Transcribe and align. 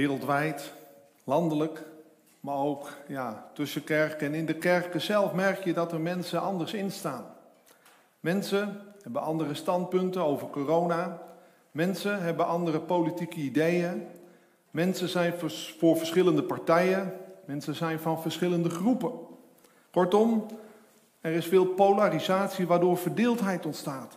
Wereldwijd, 0.00 0.72
landelijk, 1.24 1.82
maar 2.40 2.56
ook 2.56 2.88
ja, 3.06 3.50
tussen 3.54 3.84
kerken 3.84 4.26
en 4.26 4.34
in 4.34 4.46
de 4.46 4.54
kerken 4.54 5.00
zelf 5.00 5.32
merk 5.32 5.64
je 5.64 5.72
dat 5.72 5.92
er 5.92 6.00
mensen 6.00 6.40
anders 6.40 6.72
instaan. 6.72 7.24
Mensen 8.20 8.80
hebben 9.02 9.22
andere 9.22 9.54
standpunten 9.54 10.24
over 10.24 10.50
corona. 10.50 11.22
Mensen 11.70 12.22
hebben 12.22 12.46
andere 12.46 12.80
politieke 12.80 13.36
ideeën. 13.36 14.06
Mensen 14.70 15.08
zijn 15.08 15.34
voor 15.78 15.96
verschillende 15.96 16.42
partijen. 16.42 17.16
Mensen 17.44 17.74
zijn 17.74 17.98
van 17.98 18.22
verschillende 18.22 18.70
groepen. 18.70 19.12
Kortom, 19.90 20.46
er 21.20 21.32
is 21.32 21.46
veel 21.46 21.66
polarisatie 21.66 22.66
waardoor 22.66 22.96
verdeeldheid 22.96 23.66
ontstaat. 23.66 24.16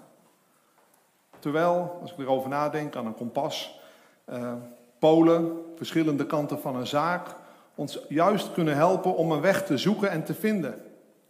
Terwijl, 1.39 1.97
als 2.01 2.11
ik 2.11 2.17
erover 2.17 2.49
nadenk 2.49 2.95
aan 2.95 3.05
een 3.05 3.15
kompas, 3.15 3.79
eh, 4.25 4.53
polen, 5.03 5.51
verschillende 5.75 6.25
kanten 6.25 6.59
van 6.59 6.75
een 6.75 6.87
zaak, 6.87 7.27
ons 7.75 7.99
juist 8.09 8.53
kunnen 8.53 8.75
helpen 8.75 9.15
om 9.15 9.31
een 9.31 9.41
weg 9.41 9.65
te 9.65 9.77
zoeken 9.77 10.09
en 10.09 10.23
te 10.23 10.33
vinden. 10.33 10.81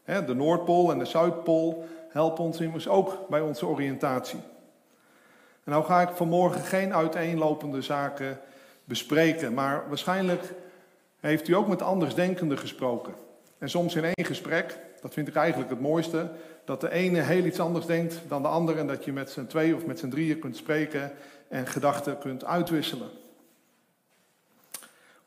de 0.05 0.33
Noordpool 0.33 0.91
en 0.91 0.99
de 0.99 1.05
Zuidpool 1.05 1.85
helpen 2.09 2.43
ons 2.43 2.59
immers 2.59 2.87
ook 2.87 3.17
bij 3.29 3.41
onze 3.41 3.65
oriëntatie. 3.65 4.39
En 5.63 5.71
nou 5.71 5.83
ga 5.83 6.01
ik 6.01 6.09
vanmorgen 6.15 6.61
geen 6.61 6.93
uiteenlopende 6.93 7.81
zaken 7.81 8.39
bespreken, 8.83 9.53
maar 9.53 9.83
waarschijnlijk 9.87 10.53
heeft 11.19 11.47
u 11.47 11.53
ook 11.53 11.67
met 11.67 11.81
andersdenkenden 11.81 12.57
gesproken. 12.57 13.13
En 13.57 13.69
soms 13.69 13.95
in 13.95 14.03
één 14.03 14.25
gesprek, 14.25 14.77
dat 15.01 15.13
vind 15.13 15.27
ik 15.27 15.35
eigenlijk 15.35 15.69
het 15.69 15.81
mooiste, 15.81 16.29
dat 16.65 16.81
de 16.81 16.91
ene 16.91 17.21
heel 17.21 17.45
iets 17.45 17.59
anders 17.59 17.85
denkt 17.85 18.21
dan 18.27 18.41
de 18.41 18.47
ander 18.47 18.77
en 18.77 18.87
dat 18.87 19.05
je 19.05 19.13
met 19.13 19.29
z'n 19.29 19.45
twee 19.45 19.75
of 19.75 19.85
met 19.85 19.99
z'n 19.99 20.09
drieën 20.09 20.39
kunt 20.39 20.57
spreken 20.57 21.11
en 21.47 21.67
gedachten 21.67 22.17
kunt 22.17 22.45
uitwisselen. 22.45 23.21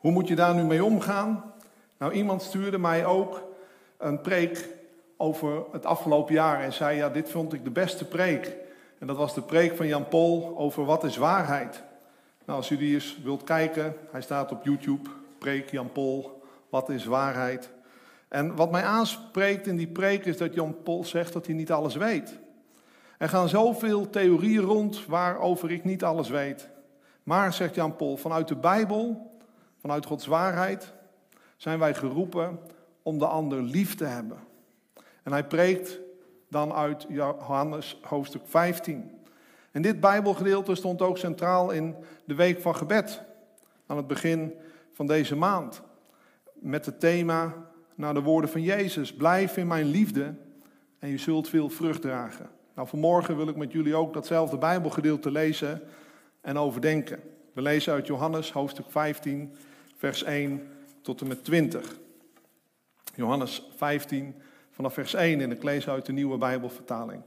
Hoe 0.07 0.15
moet 0.15 0.27
je 0.27 0.35
daar 0.35 0.55
nu 0.55 0.63
mee 0.63 0.83
omgaan? 0.83 1.53
Nou, 1.97 2.11
iemand 2.13 2.41
stuurde 2.41 2.77
mij 2.77 3.05
ook 3.05 3.43
een 3.97 4.21
preek 4.21 4.69
over 5.17 5.63
het 5.71 5.85
afgelopen 5.85 6.33
jaar 6.33 6.61
en 6.63 6.73
zei: 6.73 6.97
Ja, 6.97 7.09
dit 7.09 7.29
vond 7.29 7.53
ik 7.53 7.63
de 7.63 7.71
beste 7.71 8.05
preek. 8.05 8.55
En 8.99 9.07
dat 9.07 9.17
was 9.17 9.33
de 9.33 9.41
preek 9.41 9.75
van 9.75 9.87
Jan 9.87 10.07
Pol 10.07 10.53
over 10.57 10.85
wat 10.85 11.03
is 11.03 11.17
waarheid. 11.17 11.83
Nou, 12.45 12.57
als 12.57 12.69
u 12.69 12.77
die 12.77 12.93
eens 12.93 13.17
wilt 13.23 13.43
kijken, 13.43 13.95
hij 14.11 14.21
staat 14.21 14.51
op 14.51 14.63
YouTube, 14.63 15.09
preek 15.37 15.71
Jan 15.71 15.91
Pol, 15.91 16.41
wat 16.69 16.89
is 16.89 17.05
waarheid. 17.05 17.69
En 18.27 18.55
wat 18.55 18.71
mij 18.71 18.83
aanspreekt 18.83 19.67
in 19.67 19.75
die 19.75 19.87
preek 19.87 20.25
is 20.25 20.37
dat 20.37 20.53
Jan 20.53 20.75
Pol 20.83 21.05
zegt 21.05 21.33
dat 21.33 21.45
hij 21.45 21.55
niet 21.55 21.71
alles 21.71 21.95
weet. 21.95 22.39
Er 23.17 23.29
gaan 23.29 23.49
zoveel 23.49 24.09
theorieën 24.09 24.63
rond 24.63 25.05
waarover 25.05 25.71
ik 25.71 25.83
niet 25.83 26.03
alles 26.03 26.29
weet. 26.29 26.69
Maar, 27.23 27.53
zegt 27.53 27.75
Jan 27.75 27.95
Pol, 27.95 28.17
vanuit 28.17 28.47
de 28.47 28.55
Bijbel, 28.55 29.35
vanuit 29.77 30.05
Gods 30.05 30.25
waarheid, 30.25 30.93
zijn 31.57 31.79
wij 31.79 31.93
geroepen 31.93 32.59
om 33.01 33.17
de 33.17 33.27
ander 33.27 33.61
lief 33.61 33.95
te 33.95 34.05
hebben. 34.05 34.37
En 35.23 35.31
hij 35.31 35.47
preekt 35.47 35.99
dan 36.49 36.73
uit 36.73 37.05
Johannes 37.09 37.99
hoofdstuk 38.01 38.41
15. 38.45 39.11
En 39.71 39.81
dit 39.81 39.99
Bijbelgedeelte 39.99 40.75
stond 40.75 41.01
ook 41.01 41.17
centraal 41.17 41.71
in 41.71 41.95
de 42.25 42.35
week 42.35 42.61
van 42.61 42.75
gebed, 42.75 43.21
aan 43.85 43.97
het 43.97 44.07
begin 44.07 44.53
van 44.93 45.07
deze 45.07 45.35
maand. 45.35 45.81
Met 46.53 46.85
het 46.85 46.99
thema 46.99 47.53
naar 47.95 48.13
de 48.13 48.21
woorden 48.21 48.49
van 48.49 48.61
Jezus. 48.61 49.13
Blijf 49.13 49.57
in 49.57 49.67
mijn 49.67 49.85
liefde 49.85 50.33
en 50.99 51.09
je 51.09 51.17
zult 51.17 51.49
veel 51.49 51.69
vrucht 51.69 52.01
dragen. 52.01 52.49
Nou, 52.75 52.87
vanmorgen 52.87 53.37
wil 53.37 53.47
ik 53.47 53.55
met 53.55 53.71
jullie 53.71 53.95
ook 53.95 54.13
datzelfde 54.13 54.57
Bijbelgedeelte 54.57 55.31
lezen 55.31 55.81
en 56.41 56.57
overdenken. 56.57 57.19
We 57.57 57.63
lezen 57.63 57.93
uit 57.93 58.07
Johannes 58.07 58.51
hoofdstuk 58.51 58.85
15, 58.89 59.55
vers 59.95 60.23
1 60.23 60.67
tot 61.01 61.21
en 61.21 61.27
met 61.27 61.43
20. 61.43 61.97
Johannes 63.15 63.67
15, 63.75 64.35
vanaf 64.71 64.93
vers 64.93 65.13
1 65.13 65.41
en 65.41 65.51
ik 65.51 65.63
lees 65.63 65.89
uit 65.89 66.05
de 66.05 66.11
nieuwe 66.11 66.37
Bijbelvertaling. 66.37 67.21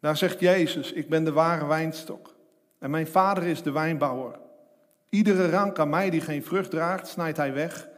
Daar 0.00 0.16
zegt 0.16 0.40
Jezus, 0.40 0.92
ik 0.92 1.08
ben 1.08 1.24
de 1.24 1.32
ware 1.32 1.66
wijnstok 1.66 2.34
en 2.78 2.90
mijn 2.90 3.06
vader 3.06 3.42
is 3.42 3.62
de 3.62 3.70
wijnbouwer. 3.70 4.38
Iedere 5.08 5.50
rank 5.50 5.78
aan 5.78 5.90
mij 5.90 6.10
die 6.10 6.20
geen 6.20 6.44
vrucht 6.44 6.70
draagt, 6.70 7.08
snijdt 7.08 7.36
hij 7.36 7.52
weg. 7.52 7.88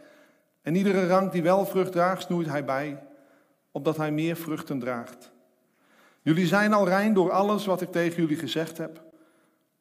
En 0.63 0.75
iedere 0.75 1.07
rank 1.07 1.33
die 1.33 1.43
wel 1.43 1.67
vrucht 1.67 1.93
draagt, 1.93 2.23
snoeit 2.23 2.49
hij 2.49 2.65
bij, 2.65 3.03
opdat 3.71 3.97
hij 3.97 4.13
meer 4.13 4.37
vruchten 4.37 4.79
draagt. 4.79 5.31
Jullie 6.23 6.47
zijn 6.47 6.73
al 6.73 6.89
rein 6.89 7.15
door 7.15 7.31
alles 7.31 7.67
wat 7.67 7.81
ik 7.81 7.93
tegen 7.93 8.23
jullie 8.23 8.39
gezegd 8.39 8.79
heb. 8.79 9.03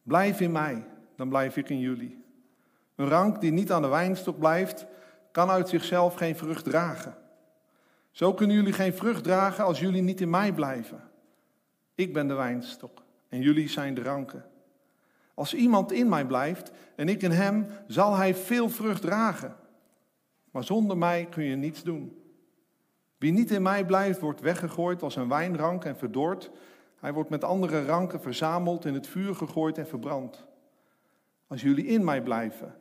Blijf 0.03 0.39
in 0.39 0.51
mij, 0.51 0.83
dan 1.19 1.29
blijf 1.29 1.57
ik 1.57 1.69
in 1.69 1.79
jullie. 1.79 2.23
Een 2.95 3.07
rank 3.07 3.41
die 3.41 3.51
niet 3.51 3.71
aan 3.71 3.81
de 3.81 3.87
wijnstok 3.87 4.39
blijft, 4.39 4.85
kan 5.31 5.49
uit 5.49 5.69
zichzelf 5.69 6.13
geen 6.13 6.35
vrucht 6.35 6.63
dragen. 6.63 7.15
Zo 8.11 8.33
kunnen 8.33 8.55
jullie 8.55 8.73
geen 8.73 8.93
vrucht 8.93 9.23
dragen 9.23 9.63
als 9.63 9.79
jullie 9.79 10.01
niet 10.01 10.21
in 10.21 10.29
mij 10.29 10.53
blijven. 10.53 11.01
Ik 11.95 12.13
ben 12.13 12.27
de 12.27 12.33
wijnstok 12.33 13.03
en 13.29 13.41
jullie 13.41 13.69
zijn 13.69 13.93
de 13.93 14.01
ranken. 14.01 14.45
Als 15.33 15.53
iemand 15.53 15.91
in 15.91 16.09
mij 16.09 16.25
blijft 16.25 16.71
en 16.95 17.09
ik 17.09 17.21
in 17.21 17.31
hem, 17.31 17.67
zal 17.87 18.15
hij 18.15 18.35
veel 18.35 18.69
vrucht 18.69 19.01
dragen. 19.01 19.55
Maar 20.51 20.63
zonder 20.63 20.97
mij 20.97 21.27
kun 21.29 21.43
je 21.43 21.55
niets 21.55 21.83
doen. 21.83 22.21
Wie 23.17 23.31
niet 23.31 23.51
in 23.51 23.61
mij 23.61 23.85
blijft, 23.85 24.19
wordt 24.19 24.41
weggegooid 24.41 25.01
als 25.01 25.15
een 25.15 25.29
wijnrank 25.29 25.85
en 25.85 25.97
verdord. 25.97 26.51
Hij 26.99 27.13
wordt 27.13 27.29
met 27.29 27.43
andere 27.43 27.85
ranken 27.85 28.21
verzameld, 28.21 28.85
in 28.85 28.93
het 28.93 29.07
vuur 29.07 29.35
gegooid 29.35 29.77
en 29.77 29.87
verbrand. 29.87 30.47
Als 31.49 31.61
jullie 31.61 31.85
in 31.85 32.03
mij 32.03 32.21
blijven 32.21 32.75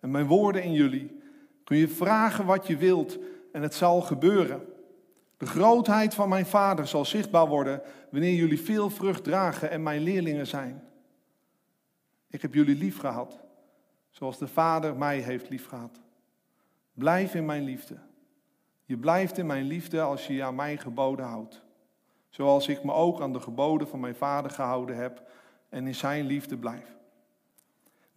en 0.00 0.10
mijn 0.10 0.26
woorden 0.26 0.62
in 0.62 0.72
jullie, 0.72 1.20
kun 1.64 1.76
je 1.76 1.88
vragen 1.88 2.46
wat 2.46 2.66
je 2.66 2.76
wilt 2.76 3.18
en 3.52 3.62
het 3.62 3.74
zal 3.74 4.00
gebeuren. 4.00 4.66
De 5.36 5.46
grootheid 5.46 6.14
van 6.14 6.28
mijn 6.28 6.46
Vader 6.46 6.86
zal 6.86 7.04
zichtbaar 7.04 7.46
worden 7.46 7.82
wanneer 8.10 8.34
jullie 8.34 8.60
veel 8.60 8.90
vrucht 8.90 9.24
dragen 9.24 9.70
en 9.70 9.82
mijn 9.82 10.02
leerlingen 10.02 10.46
zijn. 10.46 10.82
Ik 12.30 12.42
heb 12.42 12.54
jullie 12.54 12.76
lief 12.76 12.98
gehad, 12.98 13.40
zoals 14.10 14.38
de 14.38 14.48
Vader 14.48 14.96
mij 14.96 15.18
heeft 15.18 15.48
lief 15.48 15.66
gehad. 15.66 16.00
Blijf 16.92 17.34
in 17.34 17.44
mijn 17.44 17.64
liefde. 17.64 17.96
Je 18.84 18.96
blijft 18.98 19.38
in 19.38 19.46
mijn 19.46 19.64
liefde 19.64 20.00
als 20.00 20.26
je 20.26 20.34
je 20.34 20.42
aan 20.42 20.54
mijn 20.54 20.78
geboden 20.78 21.26
houdt. 21.26 21.62
Zoals 22.28 22.68
ik 22.68 22.84
me 22.84 22.92
ook 22.92 23.20
aan 23.20 23.32
de 23.32 23.40
geboden 23.40 23.88
van 23.88 24.00
mijn 24.00 24.14
Vader 24.14 24.50
gehouden 24.50 24.96
heb 24.96 25.22
en 25.68 25.86
in 25.86 25.94
zijn 25.94 26.26
liefde 26.26 26.56
blijf. 26.56 26.97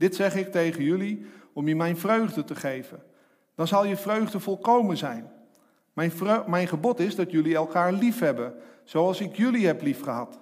Dit 0.02 0.16
zeg 0.16 0.36
ik 0.36 0.52
tegen 0.52 0.84
jullie 0.84 1.26
om 1.54 1.68
je 1.68 1.76
mijn 1.76 1.98
vreugde 1.98 2.44
te 2.44 2.56
geven. 2.56 3.04
Dan 3.56 3.68
zal 3.68 3.86
je 3.86 3.98
vreugde 3.98 4.40
volkomen 4.40 4.98
zijn. 4.98 5.32
Mijn, 5.94 6.12
mijn 6.48 6.68
gebod 6.68 7.00
is 7.00 7.16
dat 7.16 7.32
jullie 7.32 7.56
elkaar 7.56 7.94
lief 7.94 8.20
hebben, 8.20 8.54
zoals 8.84 9.20
ik 9.20 9.36
jullie 9.36 9.66
heb 9.66 9.82
lief 9.82 10.02
gehad. 10.02 10.40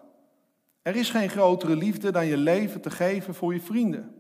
Er 0.82 0.96
is 0.96 1.10
geen 1.10 1.30
grotere 1.30 1.76
liefde 1.76 2.12
dan 2.12 2.26
je 2.26 2.38
leven 2.38 2.82
te 2.82 2.90
geven 2.90 3.36
voor 3.36 3.54
je 3.54 3.62
vrienden. 3.62 4.16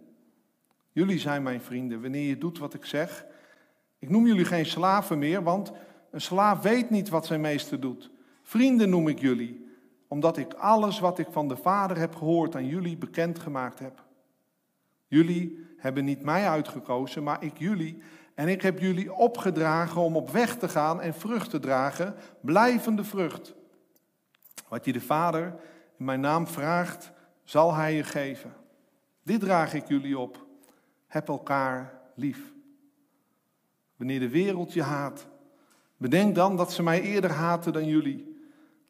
Jullie 0.91 1.19
zijn 1.19 1.44
mijn 1.44 1.61
vrienden 1.61 2.01
wanneer 2.01 2.27
je 2.27 2.38
doet 2.38 2.59
wat 2.59 2.73
ik 2.73 2.85
zeg. 2.85 3.25
Ik 4.00 4.09
noem 4.09 4.27
jullie 4.27 4.45
geen 4.45 4.66
slaven 4.66 5.19
meer, 5.19 5.44
want 5.44 5.71
een 6.11 6.21
slaaf 6.21 6.61
weet 6.61 6.89
niet 6.89 7.09
wat 7.09 7.25
zijn 7.25 7.41
meester 7.41 7.79
doet. 7.79 8.11
Vrienden 8.41 8.89
noem 8.89 9.07
ik 9.07 9.19
jullie, 9.19 9.66
omdat 10.07 10.38
ik 10.38 10.53
alles 10.53 11.00
wat 11.00 11.19
ik 11.19 11.27
van 11.31 11.47
de 11.47 11.57
Vader 11.57 11.97
heb 11.97 12.16
gehoord 12.16 12.56
aan 12.56 12.67
jullie 12.67 12.97
bekendgemaakt 12.97 13.79
heb. 13.79 14.07
Jullie 15.09 15.68
hebben 15.78 16.06
niet 16.06 16.24
mij 16.24 16.50
uitgekozen, 16.50 17.24
maar 17.24 17.44
ik 17.44 17.57
jullie. 17.57 18.01
En 18.33 18.48
ik 18.48 18.62
heb 18.62 18.80
jullie 18.80 19.13
opgedragen 19.13 20.01
om 20.01 20.16
op 20.16 20.30
weg 20.30 20.57
te 20.57 20.69
gaan 20.69 21.01
en 21.01 21.13
vrucht 21.13 21.50
te 21.50 21.60
dragen, 21.60 22.16
blijvende 22.42 23.04
vrucht. 23.04 23.56
Wat 24.68 24.86
je 24.86 24.94
de 24.94 25.01
Vader 25.01 25.56
in 25.98 26.06
mijn 26.06 26.19
naam 26.19 26.48
vraagt, 26.48 27.12
zal 27.44 27.74
Hij 27.74 27.94
je 27.94 28.04
geven. 28.04 28.54
Dit 29.24 29.39
draag 29.39 29.74
ik 29.74 29.88
jullie 29.88 30.18
op. 30.18 30.45
Heb 31.07 31.28
elkaar 31.28 32.01
lief. 32.16 32.54
Wanneer 33.95 34.19
de 34.19 34.30
wereld 34.30 34.74
je 34.74 34.83
haat, 34.83 35.28
bedenk 35.98 36.36
dan 36.36 36.57
dat 36.57 36.74
ze 36.74 36.83
mij 36.83 37.01
eerder 37.01 37.31
haten 37.31 37.74
dan 37.74 37.86
jullie. 37.86 38.38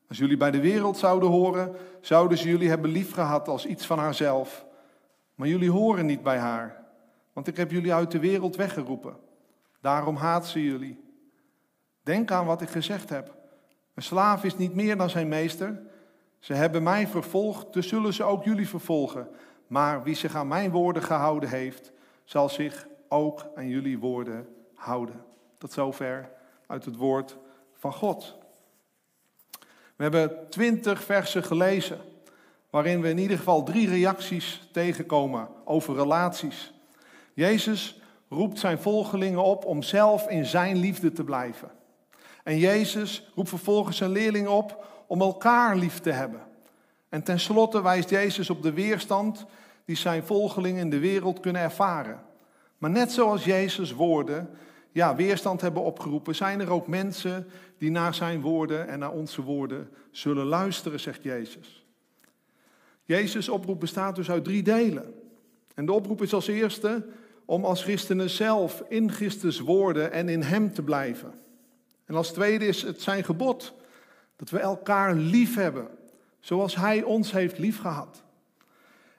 Als 0.07 0.17
jullie 0.17 0.37
bij 0.37 0.51
de 0.51 0.61
wereld 0.61 0.97
zouden 0.97 1.29
horen, 1.29 1.75
zouden 2.01 2.37
ze 2.37 2.49
jullie 2.49 2.69
hebben 2.69 2.91
liefgehad 2.91 3.47
als 3.47 3.65
iets 3.65 3.85
van 3.85 3.99
haarzelf. 3.99 4.65
Maar 5.39 5.47
jullie 5.47 5.71
horen 5.71 6.05
niet 6.05 6.23
bij 6.23 6.37
haar, 6.37 6.83
want 7.33 7.47
ik 7.47 7.57
heb 7.57 7.71
jullie 7.71 7.93
uit 7.93 8.11
de 8.11 8.19
wereld 8.19 8.55
weggeroepen. 8.55 9.17
Daarom 9.81 10.15
haat 10.15 10.47
ze 10.47 10.63
jullie. 10.63 11.03
Denk 12.01 12.31
aan 12.31 12.45
wat 12.45 12.61
ik 12.61 12.69
gezegd 12.69 13.09
heb. 13.09 13.35
Een 13.93 14.03
slaaf 14.03 14.43
is 14.43 14.57
niet 14.57 14.75
meer 14.75 14.97
dan 14.97 15.09
zijn 15.09 15.27
meester. 15.27 15.81
Ze 16.39 16.53
hebben 16.53 16.83
mij 16.83 17.07
vervolgd, 17.07 17.73
dus 17.73 17.87
zullen 17.87 18.13
ze 18.13 18.23
ook 18.23 18.43
jullie 18.43 18.67
vervolgen. 18.67 19.27
Maar 19.67 20.03
wie 20.03 20.15
zich 20.15 20.35
aan 20.35 20.47
mijn 20.47 20.71
woorden 20.71 21.03
gehouden 21.03 21.49
heeft, 21.49 21.91
zal 22.23 22.49
zich 22.49 22.87
ook 23.07 23.45
aan 23.55 23.67
jullie 23.67 23.99
woorden 23.99 24.47
houden. 24.75 25.23
Tot 25.57 25.71
zover 25.71 26.31
uit 26.67 26.85
het 26.85 26.95
woord 26.95 27.37
van 27.73 27.93
God. 27.93 28.37
We 29.95 30.03
hebben 30.03 30.49
twintig 30.49 31.03
versen 31.03 31.43
gelezen, 31.43 31.99
waarin 32.69 33.01
we 33.01 33.09
in 33.09 33.17
ieder 33.17 33.37
geval 33.37 33.63
drie 33.63 33.89
reacties 33.89 34.69
tegenkomen 34.71 35.47
over 35.65 35.95
relaties. 35.95 36.73
Jezus 37.33 38.01
roept 38.29 38.59
zijn 38.59 38.79
volgelingen 38.79 39.43
op 39.43 39.65
om 39.65 39.83
zelf 39.83 40.27
in 40.27 40.45
zijn 40.45 40.77
liefde 40.77 41.11
te 41.11 41.23
blijven. 41.23 41.71
En 42.43 42.57
Jezus 42.57 43.31
roept 43.35 43.49
vervolgens 43.49 43.97
zijn 43.97 44.11
leerlingen 44.11 44.51
op 44.51 44.85
om 45.07 45.21
elkaar 45.21 45.75
lief 45.75 45.99
te 45.99 46.11
hebben. 46.11 46.41
En 47.09 47.23
tenslotte 47.23 47.81
wijst 47.81 48.09
Jezus 48.09 48.49
op 48.49 48.61
de 48.61 48.73
weerstand 48.73 49.45
die 49.85 49.95
zijn 49.95 50.23
volgelingen 50.23 50.81
in 50.81 50.89
de 50.89 50.99
wereld 50.99 51.39
kunnen 51.39 51.61
ervaren. 51.61 52.21
Maar 52.77 52.89
net 52.89 53.11
zoals 53.11 53.43
Jezus 53.43 53.91
woorden 53.91 54.49
ja, 54.91 55.15
weerstand 55.15 55.61
hebben 55.61 55.83
opgeroepen, 55.83 56.35
zijn 56.35 56.59
er 56.59 56.71
ook 56.71 56.87
mensen 56.87 57.47
die 57.77 57.91
naar 57.91 58.13
zijn 58.13 58.41
woorden 58.41 58.87
en 58.87 58.99
naar 58.99 59.11
onze 59.11 59.41
woorden 59.41 59.89
zullen 60.11 60.45
luisteren, 60.45 60.99
zegt 60.99 61.23
Jezus. 61.23 61.78
Jezus' 63.09 63.49
oproep 63.49 63.79
bestaat 63.79 64.15
dus 64.15 64.29
uit 64.29 64.43
drie 64.43 64.63
delen. 64.63 65.13
En 65.75 65.85
de 65.85 65.91
oproep 65.91 66.21
is 66.21 66.33
als 66.33 66.47
eerste 66.47 67.05
om 67.45 67.65
als 67.65 67.83
christenen 67.83 68.29
zelf 68.29 68.83
in 68.87 69.11
Christus 69.11 69.59
woorden 69.59 70.11
en 70.11 70.29
in 70.29 70.41
Hem 70.41 70.73
te 70.73 70.83
blijven. 70.83 71.33
En 72.05 72.15
als 72.15 72.31
tweede 72.31 72.65
is 72.65 72.81
het 72.81 73.01
zijn 73.01 73.23
gebod 73.23 73.73
dat 74.35 74.49
we 74.49 74.59
elkaar 74.59 75.15
lief 75.15 75.55
hebben, 75.55 75.87
zoals 76.39 76.75
Hij 76.75 77.03
ons 77.03 77.31
heeft 77.31 77.57
liefgehad. 77.57 78.23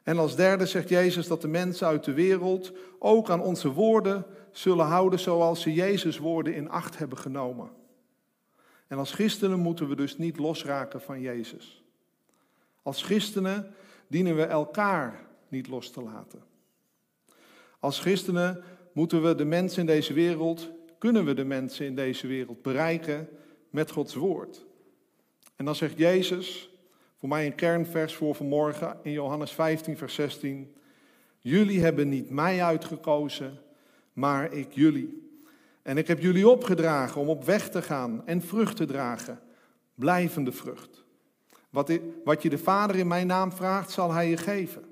En 0.03 0.19
als 0.19 0.37
derde 0.37 0.67
zegt 0.67 0.89
Jezus 0.89 1.27
dat 1.27 1.43
de 1.43 1.49
mensen 1.49 1.87
uit 1.87 2.05
de 2.05 2.13
wereld 2.13 2.73
ook 2.99 3.31
aan 3.31 3.41
onze 3.41 3.73
woorden 3.73 4.25
zullen 4.53 4.87
houden 4.87 5.19
zoals 5.19 5.61
ze 5.61 5.73
Jezus 5.73 6.19
woorden 6.19 6.55
in 6.55 6.71
acht 6.71 6.99
hebben 6.99 7.19
genomen. 7.19 7.71
En 8.87 8.99
als 8.99 9.13
christenen 9.13 9.59
moeten 9.59 9.89
we 9.89 9.97
dus 9.97 10.19
niet 10.19 10.39
losraken 10.39 11.01
van 11.01 11.21
Jezus. 11.21 11.80
Als 12.83 13.03
christenen 13.03 13.75
dienen 14.07 14.37
we 14.37 14.45
elkaar 14.45 15.27
niet 15.49 15.69
los 15.69 15.91
te 15.91 16.03
laten. 16.03 16.43
Als 17.79 18.01
christenen 18.01 18.63
moeten 18.93 19.23
we 19.23 19.35
de 19.35 19.45
mensen 19.45 19.81
in 19.81 19.87
deze 19.87 20.13
wereld, 20.13 20.71
kunnen 20.99 21.25
we 21.25 21.35
de 21.35 21.45
mensen 21.45 21.87
in 21.87 21.95
deze 21.95 22.27
wereld 22.27 22.63
bereiken 22.63 23.29
met 23.71 23.91
Gods 23.91 24.15
woord. 24.15 24.67
En 25.57 25.65
dan 25.65 25.75
zegt 25.75 25.99
Jezus, 25.99 26.71
voor 27.19 27.29
mij 27.29 27.47
een 27.47 27.55
kernvers 27.55 28.15
voor 28.15 28.35
vanmorgen 28.35 28.99
in 29.03 29.13
Johannes 29.13 29.53
15, 29.53 29.97
vers 29.97 30.15
16. 30.15 30.75
Jullie 31.39 31.81
hebben 31.81 32.09
niet 32.09 32.31
mij 32.31 32.63
uitgekozen, 32.63 33.59
maar 34.13 34.53
ik 34.53 34.73
jullie. 34.73 35.29
En 35.83 35.99
ik 35.99 36.07
heb 36.07 36.21
jullie 36.21 36.49
opgedragen 36.49 37.21
om 37.21 37.29
op 37.29 37.45
weg 37.45 37.71
te 37.71 37.83
gaan 37.83 38.27
en 38.27 38.43
vrucht 38.43 38.77
te 38.77 38.85
dragen, 38.85 39.41
blijvende 39.95 40.53
vrucht. 40.53 41.00
Wat, 41.71 42.43
je 42.43 42.49
de 42.49 42.59
Vader 42.59 42.97
in 42.97 43.07
mijn 43.07 43.27
naam 43.27 43.53
vraagt, 43.53 43.91
zal 43.91 44.13
Hij 44.13 44.29
je 44.29 44.37
geven. 44.37 44.85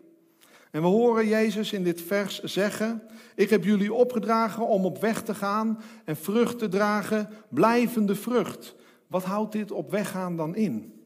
En 0.70 0.80
we 0.82 0.88
horen 0.88 1.26
Jezus 1.26 1.72
in 1.72 1.84
dit 1.84 2.02
vers 2.02 2.42
zeggen: 2.42 3.02
Ik 3.34 3.50
heb 3.50 3.64
jullie 3.64 3.92
opgedragen 3.92 4.66
om 4.66 4.84
op 4.84 5.00
weg 5.00 5.22
te 5.22 5.34
gaan 5.34 5.80
en 6.04 6.16
vrucht 6.16 6.58
te 6.58 6.68
dragen, 6.68 7.28
blijvende 7.48 8.14
vrucht. 8.14 8.74
Wat 9.06 9.24
houdt 9.24 9.52
dit 9.52 9.70
op 9.70 9.90
weg 9.90 10.10
gaan 10.10 10.36
dan 10.36 10.54
in? 10.54 11.02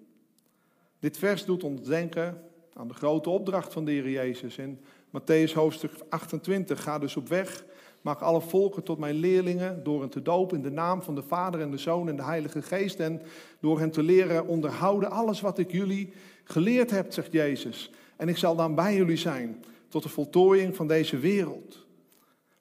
Dit 0.98 1.18
vers 1.18 1.44
doet 1.44 1.64
ons 1.64 1.82
denken 1.82 2.42
aan 2.74 2.88
de 2.88 2.94
grote 2.94 3.30
opdracht 3.30 3.72
van 3.72 3.84
de 3.84 3.90
Heer 3.90 4.10
Jezus. 4.10 4.58
In 4.58 4.80
Matthäus 5.08 5.52
hoofdstuk 5.54 5.92
28 6.08 6.82
ga 6.82 6.98
dus 6.98 7.16
op 7.16 7.28
weg, 7.28 7.64
maak 8.02 8.20
alle 8.20 8.40
volken 8.40 8.82
tot 8.82 8.98
mijn 8.98 9.14
leerlingen 9.14 9.84
door 9.84 10.00
hen 10.00 10.10
te 10.10 10.22
dopen 10.22 10.56
in 10.56 10.62
de 10.62 10.70
naam 10.70 11.02
van 11.02 11.14
de 11.14 11.22
Vader 11.22 11.60
en 11.60 11.70
de 11.70 11.78
Zoon 11.78 12.08
en 12.08 12.16
de 12.16 12.24
Heilige 12.24 12.62
Geest. 12.62 13.00
En 13.00 13.22
door 13.60 13.78
hen 13.78 13.90
te 13.90 14.02
leren 14.02 14.46
onderhouden 14.46 15.10
alles 15.10 15.40
wat 15.40 15.58
ik 15.58 15.72
jullie 15.72 16.12
geleerd 16.44 16.90
heb, 16.90 17.12
zegt 17.12 17.32
Jezus. 17.32 17.90
En 18.16 18.28
ik 18.28 18.36
zal 18.36 18.56
dan 18.56 18.74
bij 18.74 18.94
jullie 18.94 19.16
zijn 19.16 19.64
tot 19.88 20.02
de 20.02 20.08
voltooiing 20.08 20.76
van 20.76 20.86
deze 20.86 21.18
wereld. 21.18 21.86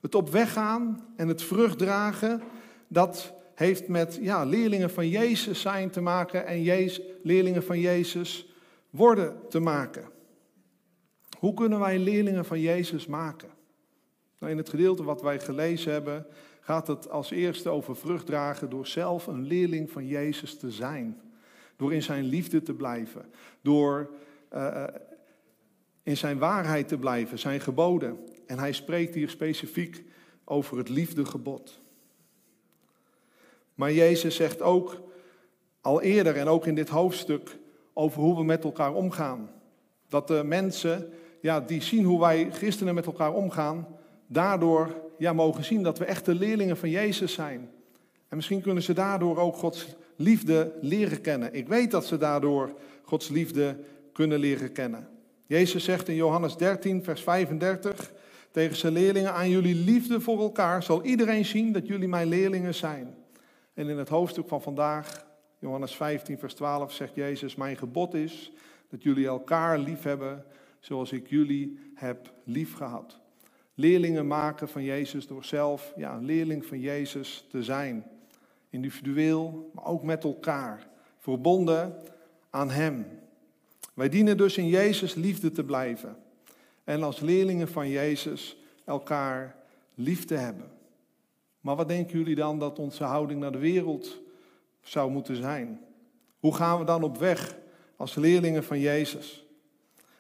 Het 0.02 0.16
op 0.16 0.30
weg 0.30 0.54
gaan 0.54 1.08
en 1.16 1.28
het 1.28 1.44
vrucht 1.44 1.78
dragen, 1.78 2.42
dat 2.88 3.34
heeft 3.56 3.88
met 3.88 4.20
ja, 4.22 4.44
leerlingen 4.46 4.92
van 4.92 5.10
Jezus 5.10 5.62
zijn 5.62 5.90
te 5.90 6.02
maken 6.02 6.46
en 6.46 6.64
Jezus, 6.64 7.02
leerlingen 7.24 7.64
van 7.64 7.80
Jezus 7.80 8.54
worden 8.90 9.36
te 9.50 9.60
maken. 9.60 10.10
Hoe 11.40 11.54
kunnen 11.54 11.80
wij 11.80 12.00
leerlingen 12.00 12.46
van 12.46 12.60
Jezus 12.60 13.08
maken? 13.08 13.50
Nou, 14.42 14.54
in 14.54 14.60
het 14.60 14.70
gedeelte 14.70 15.04
wat 15.04 15.22
wij 15.22 15.40
gelezen 15.40 15.92
hebben, 15.92 16.26
gaat 16.60 16.88
het 16.88 17.10
als 17.10 17.32
eerste 17.32 17.70
over 17.70 17.96
vrucht 17.96 18.26
dragen 18.26 18.70
door 18.70 18.88
zelf 18.88 19.28
een 19.28 19.48
leerling 19.48 19.92
van 19.92 20.08
Jezus 20.08 20.58
te 20.58 20.72
zijn. 20.72 21.22
Door 21.76 21.94
in 21.94 22.04
zijn 22.04 22.24
liefde 22.24 22.62
te 22.62 22.74
blijven. 22.74 23.26
Door 23.62 24.12
uh, 24.54 24.84
in 26.04 26.18
zijn 26.18 26.38
waarheid 26.38 26.88
te 26.88 26.98
blijven, 26.98 27.40
zijn 27.40 27.60
geboden. 27.60 28.20
En 28.46 28.60
hij 28.60 28.72
spreekt 28.72 29.16
hier 29.16 29.30
specifiek 29.30 30.04
over 30.44 30.78
het 30.78 30.90
liefdegebod. 30.90 31.80
Maar 33.76 33.94
Jezus 33.94 34.36
zegt 34.36 34.62
ook 34.62 35.02
al 35.82 36.02
eerder 36.02 36.38
en 36.38 36.48
ook 36.48 36.66
in 36.66 36.76
dit 36.76 36.90
hoofdstuk 36.90 37.58
over 37.94 38.22
hoe 38.22 38.36
we 38.36 38.44
met 38.44 38.64
elkaar 38.64 38.94
omgaan. 38.94 39.52
Dat 40.08 40.28
de 40.28 40.44
mensen 40.44 41.14
ja, 41.42 41.60
die 41.60 41.82
zien 41.82 42.06
hoe 42.06 42.20
wij 42.20 42.52
christenen 42.52 42.96
met 42.96 43.06
elkaar 43.06 43.34
omgaan, 43.34 44.00
daardoor 44.32 45.02
ja, 45.18 45.34
mogen 45.34 45.64
zien 45.64 45.84
dat 45.84 45.98
we 45.98 46.06
echte 46.06 46.36
leerlingen 46.36 46.78
van 46.78 46.90
Jezus 46.90 47.34
zijn. 47.34 47.70
En 48.28 48.36
misschien 48.36 48.62
kunnen 48.62 48.84
ze 48.84 48.94
daardoor 48.94 49.38
ook 49.38 49.56
Gods 49.56 49.96
liefde 50.16 50.72
leren 50.82 51.22
kennen. 51.22 51.54
Ik 51.54 51.68
weet 51.68 51.92
dat 51.92 52.06
ze 52.06 52.18
daardoor 52.18 52.74
Gods 53.04 53.30
liefde 53.30 53.78
kunnen 54.14 54.40
leren 54.40 54.72
kennen. 54.72 55.08
Jezus 55.48 55.84
zegt 55.84 56.08
in 56.08 56.16
Johannes 56.16 56.58
13, 56.58 57.04
vers 57.04 57.24
35 57.24 58.12
tegen 58.52 58.76
zijn 58.76 58.94
leerlingen: 58.94 59.34
Aan 59.34 59.50
jullie 59.50 59.76
liefde 59.76 60.22
voor 60.22 60.40
elkaar 60.40 60.84
zal 60.84 61.04
iedereen 61.04 61.46
zien 61.46 61.72
dat 61.72 61.88
jullie 61.88 62.08
mijn 62.08 62.28
leerlingen 62.28 62.76
zijn. 62.76 63.16
En 63.74 63.90
in 63.90 63.98
het 63.98 64.10
hoofdstuk 64.10 64.48
van 64.48 64.62
vandaag, 64.62 65.26
Johannes 65.60 65.96
15, 65.96 66.40
vers 66.40 66.54
12, 66.54 66.94
zegt 66.94 67.16
Jezus: 67.16 67.56
Mijn 67.56 67.78
gebod 67.78 68.14
is 68.14 68.52
dat 68.90 69.04
jullie 69.04 69.28
elkaar 69.28 69.80
lief 69.80 70.04
hebben 70.04 70.46
zoals 70.80 71.12
ik 71.12 71.30
jullie 71.30 71.80
heb 71.94 72.34
lief 72.44 72.74
gehad. 72.74 73.21
Leerlingen 73.82 74.28
maken 74.28 74.70
van 74.70 74.84
Jezus 74.84 75.28
door 75.28 75.44
zelf 75.44 75.94
ja, 75.96 76.16
een 76.16 76.26
leerling 76.26 76.66
van 76.66 76.80
Jezus 76.80 77.46
te 77.50 77.64
zijn. 77.64 78.06
Individueel, 78.70 79.72
maar 79.74 79.86
ook 79.86 80.04
met 80.04 80.24
elkaar. 80.24 80.88
Verbonden 81.18 81.96
aan 82.50 82.70
Hem. 82.70 83.06
Wij 83.94 84.10
dienen 84.10 84.38
dus 84.38 84.58
in 84.58 84.68
Jezus 84.68 85.14
liefde 85.14 85.52
te 85.52 85.64
blijven. 85.64 86.18
En 86.84 87.04
als 87.04 87.20
leerlingen 87.20 87.68
van 87.68 87.90
Jezus 87.90 88.58
elkaar 88.86 89.56
lief 89.96 90.26
te 90.26 90.36
hebben. 90.36 90.72
Maar 91.62 91.76
wat 91.76 91.88
denken 91.88 92.18
jullie 92.18 92.36
dan 92.36 92.60
dat 92.60 92.80
onze 92.80 93.04
houding 93.04 93.40
naar 93.40 93.52
de 93.52 93.58
wereld 93.58 94.20
zou 94.82 95.12
moeten 95.12 95.36
zijn? 95.36 95.82
Hoe 96.40 96.56
gaan 96.56 96.80
we 96.80 96.86
dan 96.86 97.04
op 97.04 97.18
weg 97.18 97.58
als 97.96 98.16
leerlingen 98.16 98.64
van 98.64 98.80
Jezus? 98.80 99.46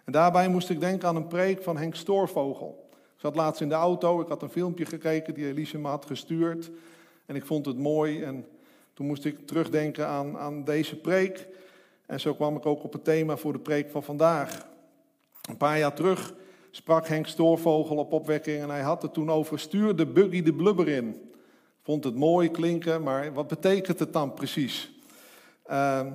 En 0.05 0.12
daarbij 0.12 0.47
moest 0.47 0.69
ik 0.69 0.79
denken 0.79 1.07
aan 1.07 1.15
een 1.15 1.27
preek 1.27 1.63
van 1.63 1.77
Henk 1.77 1.95
Stoorvogel. 1.95 2.89
Zat 3.21 3.35
laatst 3.35 3.61
in 3.61 3.69
de 3.69 3.75
auto, 3.75 4.21
ik 4.21 4.27
had 4.27 4.41
een 4.41 4.49
filmpje 4.49 4.85
gekeken 4.85 5.33
die 5.33 5.47
Elise 5.47 5.77
me 5.77 5.87
had 5.87 6.05
gestuurd. 6.05 6.71
En 7.25 7.35
ik 7.35 7.45
vond 7.45 7.65
het 7.65 7.77
mooi 7.77 8.23
en 8.23 8.45
toen 8.93 9.05
moest 9.05 9.25
ik 9.25 9.47
terugdenken 9.47 10.07
aan, 10.07 10.37
aan 10.37 10.63
deze 10.63 10.95
preek. 10.95 11.47
En 12.05 12.19
zo 12.19 12.33
kwam 12.33 12.55
ik 12.55 12.65
ook 12.65 12.83
op 12.83 12.93
het 12.93 13.03
thema 13.03 13.37
voor 13.37 13.53
de 13.53 13.59
preek 13.59 13.89
van 13.89 14.03
vandaag. 14.03 14.67
Een 15.49 15.57
paar 15.57 15.77
jaar 15.77 15.93
terug 15.93 16.33
sprak 16.71 17.07
Henk 17.07 17.27
Stoorvogel 17.27 17.97
op 17.97 18.13
opwekking 18.13 18.61
en 18.61 18.69
hij 18.69 18.81
had 18.81 19.01
het 19.01 19.13
toen 19.13 19.31
over 19.31 19.59
stuur 19.59 19.95
de 19.95 20.05
buggy 20.05 20.43
de 20.43 20.53
blubber 20.53 20.87
in. 20.87 21.31
Vond 21.81 22.03
het 22.03 22.15
mooi 22.15 22.51
klinken, 22.51 23.03
maar 23.03 23.33
wat 23.33 23.47
betekent 23.47 23.99
het 23.99 24.13
dan 24.13 24.33
precies? 24.33 24.91
Uh, 25.69 26.05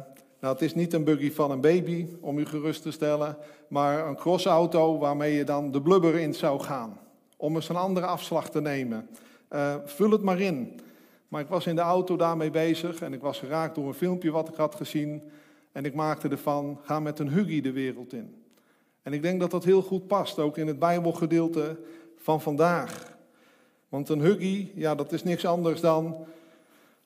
nou, 0.47 0.59
het 0.59 0.67
is 0.67 0.75
niet 0.75 0.93
een 0.93 1.05
buggy 1.05 1.33
van 1.33 1.51
een 1.51 1.61
baby, 1.61 2.07
om 2.21 2.39
u 2.39 2.47
gerust 2.47 2.83
te 2.83 2.91
stellen, 2.91 3.37
maar 3.69 4.07
een 4.07 4.17
crossauto 4.17 4.99
waarmee 4.99 5.35
je 5.35 5.45
dan 5.45 5.71
de 5.71 5.83
blubber 5.83 6.15
in 6.15 6.35
zou 6.35 6.61
gaan. 6.61 6.99
Om 7.37 7.55
eens 7.55 7.69
een 7.69 7.77
andere 7.77 8.07
afslag 8.07 8.51
te 8.51 8.61
nemen. 8.61 9.09
Uh, 9.51 9.75
vul 9.85 10.11
het 10.11 10.23
maar 10.23 10.41
in. 10.41 10.81
Maar 11.29 11.41
ik 11.41 11.49
was 11.49 11.67
in 11.67 11.75
de 11.75 11.81
auto 11.81 12.17
daarmee 12.17 12.51
bezig 12.51 13.01
en 13.01 13.13
ik 13.13 13.21
was 13.21 13.39
geraakt 13.39 13.75
door 13.75 13.87
een 13.87 13.95
filmpje 13.95 14.31
wat 14.31 14.49
ik 14.49 14.55
had 14.55 14.75
gezien. 14.75 15.23
En 15.73 15.85
ik 15.85 15.95
maakte 15.95 16.29
ervan, 16.29 16.79
ga 16.83 17.01
met 17.01 17.19
een 17.19 17.31
huggy 17.31 17.61
de 17.61 17.73
wereld 17.73 18.13
in. 18.13 18.45
En 19.03 19.13
ik 19.13 19.23
denk 19.23 19.41
dat 19.41 19.51
dat 19.51 19.65
heel 19.65 19.83
goed 19.83 20.07
past, 20.07 20.39
ook 20.39 20.57
in 20.57 20.67
het 20.67 20.79
Bijbelgedeelte 20.79 21.79
van 22.17 22.41
vandaag. 22.41 23.17
Want 23.89 24.09
een 24.09 24.21
huggy, 24.21 24.71
ja, 24.75 24.95
dat 24.95 25.13
is 25.13 25.23
niks 25.23 25.47
anders 25.47 25.81
dan 25.81 26.27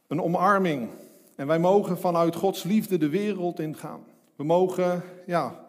een 0.07 0.23
omarming. 0.23 0.89
En 1.41 1.47
wij 1.47 1.59
mogen 1.59 1.99
vanuit 1.99 2.35
Gods 2.35 2.63
liefde 2.63 2.99
de 2.99 3.09
wereld 3.09 3.61
ingaan. 3.61 4.05
We 4.37 4.45
mogen, 4.45 5.03
ja, 5.27 5.67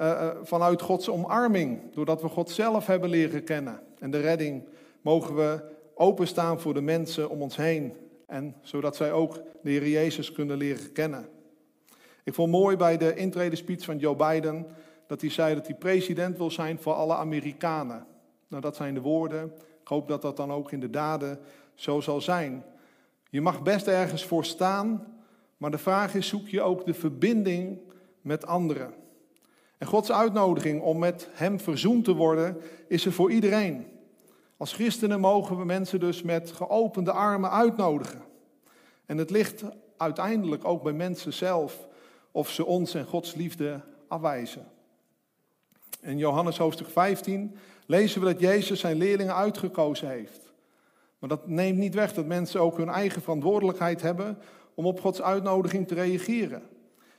uh, 0.00 0.28
vanuit 0.42 0.82
Gods 0.82 1.08
omarming, 1.08 1.94
doordat 1.94 2.22
we 2.22 2.28
God 2.28 2.50
zelf 2.50 2.86
hebben 2.86 3.10
leren 3.10 3.44
kennen 3.44 3.80
en 3.98 4.10
de 4.10 4.20
redding, 4.20 4.64
mogen 5.00 5.34
we 5.34 5.60
openstaan 5.94 6.60
voor 6.60 6.74
de 6.74 6.80
mensen 6.80 7.30
om 7.30 7.42
ons 7.42 7.56
heen. 7.56 7.92
En 8.26 8.54
zodat 8.62 8.96
zij 8.96 9.12
ook 9.12 9.40
de 9.62 9.70
Heer 9.70 9.88
Jezus 9.88 10.32
kunnen 10.32 10.56
leren 10.56 10.92
kennen. 10.92 11.28
Ik 12.24 12.34
vond 12.34 12.50
mooi 12.50 12.76
bij 12.76 12.96
de 12.96 13.14
intredespeech 13.14 13.84
van 13.84 13.98
Joe 13.98 14.16
Biden 14.16 14.66
dat 15.06 15.20
hij 15.20 15.30
zei 15.30 15.54
dat 15.54 15.66
hij 15.66 15.76
president 15.76 16.36
wil 16.36 16.50
zijn 16.50 16.78
voor 16.78 16.92
alle 16.92 17.14
Amerikanen. 17.14 18.06
Nou, 18.48 18.62
dat 18.62 18.76
zijn 18.76 18.94
de 18.94 19.00
woorden 19.00 19.52
Ik 19.80 19.88
hoop 19.88 20.08
dat 20.08 20.22
dat 20.22 20.36
dan 20.36 20.52
ook 20.52 20.72
in 20.72 20.80
de 20.80 20.90
daden 20.90 21.38
zo 21.74 22.00
zal 22.00 22.20
zijn. 22.20 22.64
Je 23.32 23.40
mag 23.40 23.62
best 23.62 23.86
ergens 23.86 24.24
voor 24.24 24.44
staan, 24.44 25.06
maar 25.56 25.70
de 25.70 25.78
vraag 25.78 26.14
is: 26.14 26.26
zoek 26.26 26.48
je 26.48 26.62
ook 26.62 26.86
de 26.86 26.94
verbinding 26.94 27.78
met 28.20 28.46
anderen? 28.46 28.94
En 29.78 29.86
Gods 29.86 30.12
uitnodiging 30.12 30.82
om 30.82 30.98
met 30.98 31.28
Hem 31.32 31.60
verzoend 31.60 32.04
te 32.04 32.14
worden, 32.14 32.56
is 32.88 33.06
er 33.06 33.12
voor 33.12 33.30
iedereen. 33.30 33.86
Als 34.56 34.72
christenen 34.72 35.20
mogen 35.20 35.58
we 35.58 35.64
mensen 35.64 36.00
dus 36.00 36.22
met 36.22 36.52
geopende 36.52 37.12
armen 37.12 37.50
uitnodigen. 37.50 38.22
En 39.06 39.18
het 39.18 39.30
ligt 39.30 39.64
uiteindelijk 39.96 40.64
ook 40.64 40.82
bij 40.82 40.92
mensen 40.92 41.32
zelf 41.32 41.88
of 42.30 42.50
ze 42.50 42.64
ons 42.64 42.94
en 42.94 43.06
Gods 43.06 43.34
liefde 43.34 43.80
afwijzen. 44.08 44.66
In 46.00 46.18
Johannes 46.18 46.58
hoofdstuk 46.58 46.88
15 46.88 47.56
lezen 47.86 48.20
we 48.20 48.26
dat 48.26 48.40
Jezus 48.40 48.80
zijn 48.80 48.96
leerlingen 48.96 49.34
uitgekozen 49.34 50.08
heeft. 50.08 50.51
Maar 51.22 51.30
dat 51.30 51.48
neemt 51.48 51.78
niet 51.78 51.94
weg 51.94 52.12
dat 52.12 52.26
mensen 52.26 52.60
ook 52.60 52.76
hun 52.76 52.88
eigen 52.88 53.22
verantwoordelijkheid 53.22 54.02
hebben 54.02 54.38
om 54.74 54.86
op 54.86 55.00
Gods 55.00 55.22
uitnodiging 55.22 55.88
te 55.88 55.94
reageren. 55.94 56.62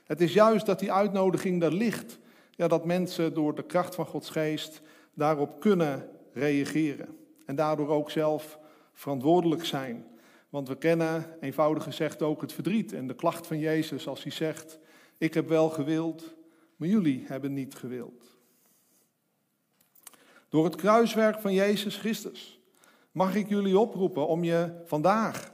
Het 0.04 0.20
is 0.20 0.32
juist 0.32 0.66
dat 0.66 0.78
die 0.78 0.92
uitnodiging 0.92 1.62
er 1.62 1.72
ligt, 1.72 2.18
ja, 2.50 2.68
dat 2.68 2.84
mensen 2.84 3.34
door 3.34 3.54
de 3.54 3.62
kracht 3.62 3.94
van 3.94 4.06
Gods 4.06 4.30
geest 4.30 4.80
daarop 5.14 5.60
kunnen 5.60 6.08
reageren. 6.32 7.16
En 7.46 7.54
daardoor 7.54 7.88
ook 7.88 8.10
zelf 8.10 8.58
verantwoordelijk 8.92 9.64
zijn. 9.64 10.06
Want 10.48 10.68
we 10.68 10.76
kennen 10.76 11.36
eenvoudig 11.40 11.82
gezegd 11.82 12.22
ook 12.22 12.40
het 12.40 12.52
verdriet 12.52 12.92
en 12.92 13.06
de 13.06 13.14
klacht 13.14 13.46
van 13.46 13.58
Jezus 13.58 14.06
als 14.06 14.22
hij 14.22 14.32
zegt, 14.32 14.78
ik 15.18 15.34
heb 15.34 15.48
wel 15.48 15.70
gewild, 15.70 16.34
maar 16.76 16.88
jullie 16.88 17.24
hebben 17.26 17.52
niet 17.52 17.74
gewild. 17.74 18.38
Door 20.48 20.64
het 20.64 20.76
kruiswerk 20.76 21.40
van 21.40 21.52
Jezus 21.52 21.96
Christus 21.96 22.58
mag 23.14 23.34
ik 23.34 23.48
jullie 23.48 23.78
oproepen 23.78 24.26
om 24.26 24.44
je 24.44 24.82
vandaag 24.84 25.52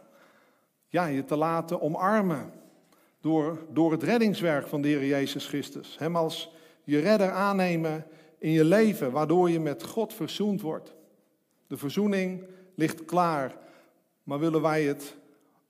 ja, 0.89 1.05
je 1.05 1.25
te 1.25 1.37
laten 1.37 1.81
omarmen 1.81 2.53
door, 3.21 3.67
door 3.71 3.93
het 3.93 4.03
reddingswerk 4.03 4.67
van 4.67 4.83
de 4.83 4.89
Heer 4.89 5.07
Jezus 5.07 5.47
Christus. 5.47 5.99
Hem 5.99 6.17
als 6.17 6.53
je 6.85 6.99
redder 6.99 7.31
aannemen 7.31 8.07
in 8.39 8.51
je 8.51 8.65
leven, 8.65 9.13
waardoor 9.13 9.51
je 9.51 9.61
met 9.61 9.85
God 9.85 10.15
verzoend 10.15 10.61
wordt. 10.61 10.95
De 11.67 11.77
verzoening 11.77 12.45
ligt 12.75 13.05
klaar, 13.05 13.57
maar 14.23 14.39
willen 14.39 14.63
wij 14.63 14.85
het 14.85 15.17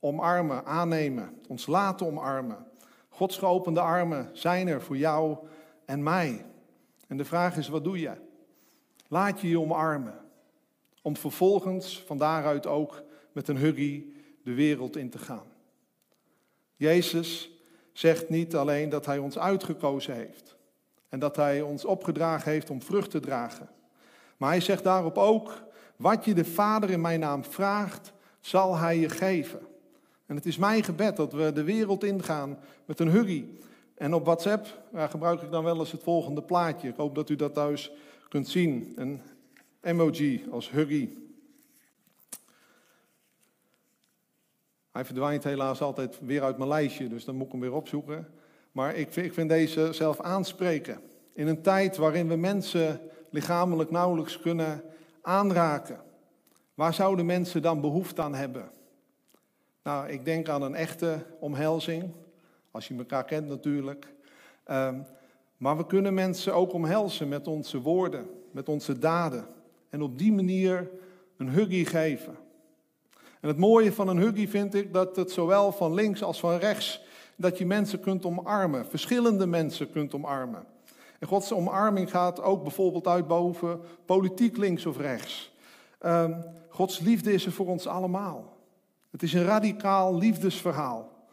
omarmen, 0.01 0.65
aannemen, 0.65 1.39
ons 1.49 1.67
laten 1.67 2.07
omarmen. 2.07 2.67
Gods 3.09 3.39
geopende 3.39 3.81
armen 3.81 4.31
zijn 4.33 4.69
er 4.69 4.83
voor 4.83 4.97
jou 4.97 5.37
en 5.85 6.03
mij. 6.03 6.45
En 7.07 7.17
de 7.17 7.25
vraag 7.25 7.57
is, 7.57 7.69
wat 7.69 7.85
doe 7.85 8.01
je? 8.01 8.13
Laat 9.09 9.41
je 9.41 9.49
je 9.49 9.61
omarmen. 9.61 10.30
Om 11.03 11.17
vervolgens 11.17 12.03
van 12.07 12.19
daaruit 12.19 12.67
ook 12.67 13.03
met 13.33 13.49
een 13.49 13.57
huggy 13.57 14.05
de 14.43 14.55
wereld 14.55 14.97
in 14.97 15.11
te 15.11 15.19
gaan. 15.19 15.47
Jezus 16.77 17.51
zegt 17.93 18.29
niet 18.29 18.57
alleen 18.57 18.89
dat 18.89 19.07
Hij 19.07 19.19
ons 19.19 19.39
uitgekozen 19.39 20.15
heeft 20.15 20.57
en 21.09 21.19
dat 21.19 21.37
Hij 21.37 21.63
ons 21.63 21.85
opgedragen 21.85 22.51
heeft 22.51 22.71
om 22.71 22.83
vrucht 22.83 23.11
te 23.11 23.21
dragen. 23.21 23.69
Maar 24.37 24.51
Hij 24.51 24.61
zegt 24.61 24.85
daarop 24.85 25.19
ook, 25.19 25.63
wat 25.97 26.25
je 26.25 26.35
de 26.35 26.45
Vader 26.45 26.91
in 26.91 27.01
mijn 27.01 27.21
naam 27.21 27.45
vraagt, 27.45 28.13
zal 28.41 28.77
Hij 28.77 28.99
je 28.99 29.09
geven. 29.09 29.61
En 30.27 30.37
het 30.37 30.47
is 30.47 30.57
mijn 30.57 30.85
gebed 30.85 31.17
dat 31.17 31.33
we 31.33 31.53
de 31.53 31.65
wereld 31.65 32.05
ingaan 32.05 32.59
met 32.85 33.01
een 33.01 33.11
huggy. 33.11 33.45
En 33.95 34.15
op 34.15 34.25
WhatsApp 34.25 34.83
gebruik 34.95 35.43
ik 35.43 35.51
dan 35.51 35.65
wel 35.65 35.79
eens 35.79 35.93
het 35.93 36.03
volgende 36.03 36.43
plaatje. 36.43 36.89
Ik 36.89 36.97
hoop 36.97 37.15
dat 37.15 37.31
u 37.31 37.37
dat 37.37 37.55
thuis 37.55 37.93
kunt 38.29 38.49
zien. 38.49 38.93
Een 38.97 39.23
emoji 39.81 40.47
als 40.51 40.71
huggy. 40.71 41.09
Hij 44.91 45.05
verdwijnt 45.05 45.45
helaas 45.45 45.81
altijd 45.81 46.19
weer 46.21 46.43
uit 46.43 46.57
mijn 46.57 46.69
lijstje, 46.69 47.09
dus 47.09 47.25
dan 47.25 47.35
moet 47.35 47.47
ik 47.47 47.53
hem 47.53 47.61
weer 47.61 47.73
opzoeken. 47.73 48.29
Maar 48.73 48.95
ik 48.95 49.13
vind, 49.13 49.27
ik 49.27 49.33
vind 49.33 49.49
deze 49.49 49.93
zelf 49.93 50.21
aanspreken. 50.21 51.01
In 51.33 51.47
een 51.47 51.63
tijd 51.63 51.97
waarin 51.97 52.29
we 52.29 52.37
mensen 52.37 53.01
lichamelijk 53.31 53.91
nauwelijks 53.91 54.41
kunnen 54.41 54.83
aanraken. 55.23 56.01
Waar 56.75 56.95
zouden 56.95 57.27
mensen 57.27 57.63
dan 57.63 57.81
behoefte 57.81 58.23
aan 58.23 58.35
hebben? 58.35 58.71
Nou, 59.83 60.09
ik 60.09 60.25
denk 60.25 60.49
aan 60.49 60.63
een 60.63 60.75
echte 60.75 61.27
omhelzing, 61.39 62.13
als 62.71 62.89
je 62.89 62.95
elkaar 62.95 63.25
kent 63.25 63.49
natuurlijk. 63.49 64.15
Um, 64.71 65.07
maar 65.57 65.77
we 65.77 65.87
kunnen 65.87 66.15
mensen 66.15 66.55
ook 66.55 66.73
omhelzen 66.73 67.29
met 67.29 67.47
onze 67.47 67.81
woorden, 67.81 68.31
met 68.51 68.69
onze 68.69 68.99
daden. 68.99 69.47
En 69.91 70.03
op 70.03 70.19
die 70.19 70.33
manier 70.33 70.91
een 71.37 71.51
huggy 71.51 71.85
geven. 71.85 72.37
En 73.41 73.49
het 73.49 73.59
mooie 73.59 73.93
van 73.93 74.09
een 74.09 74.19
huggy 74.19 74.49
vind 74.49 74.75
ik 74.75 74.93
dat 74.93 75.17
het 75.17 75.31
zowel 75.31 75.73
van 75.73 75.95
links 75.95 76.23
als 76.23 76.41
van 76.41 76.57
rechts, 76.57 77.03
dat 77.37 77.59
je 77.59 77.67
mensen 77.67 78.01
kunt 78.01 78.25
omarmen, 78.25 78.87
verschillende 78.87 79.47
mensen 79.47 79.91
kunt 79.91 80.15
omarmen. 80.15 80.65
En 81.19 81.29
Gods 81.29 81.53
omarming 81.53 82.11
gaat 82.11 82.43
ook 82.43 82.63
bijvoorbeeld 82.63 83.07
uit 83.07 83.27
boven 83.27 83.81
politiek 84.05 84.57
links 84.57 84.87
of 84.87 84.97
rechts. 84.97 85.53
Um, 86.07 86.45
Gods 86.69 86.99
liefde 86.99 87.33
is 87.33 87.47
er 87.47 87.53
voor 87.53 87.67
ons 87.67 87.87
allemaal. 87.87 88.57
Het 89.11 89.23
is 89.23 89.33
een 89.33 89.45
radicaal 89.45 90.19
liefdesverhaal. 90.19 91.27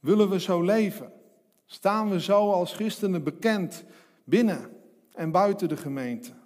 Willen 0.00 0.30
we 0.30 0.40
zo 0.40 0.62
leven? 0.62 1.12
Staan 1.66 2.10
we 2.10 2.20
zo 2.20 2.50
als 2.50 2.72
christenen 2.72 3.22
bekend 3.22 3.84
binnen 4.24 4.70
en 5.12 5.30
buiten 5.30 5.68
de 5.68 5.76
gemeente? 5.76 6.39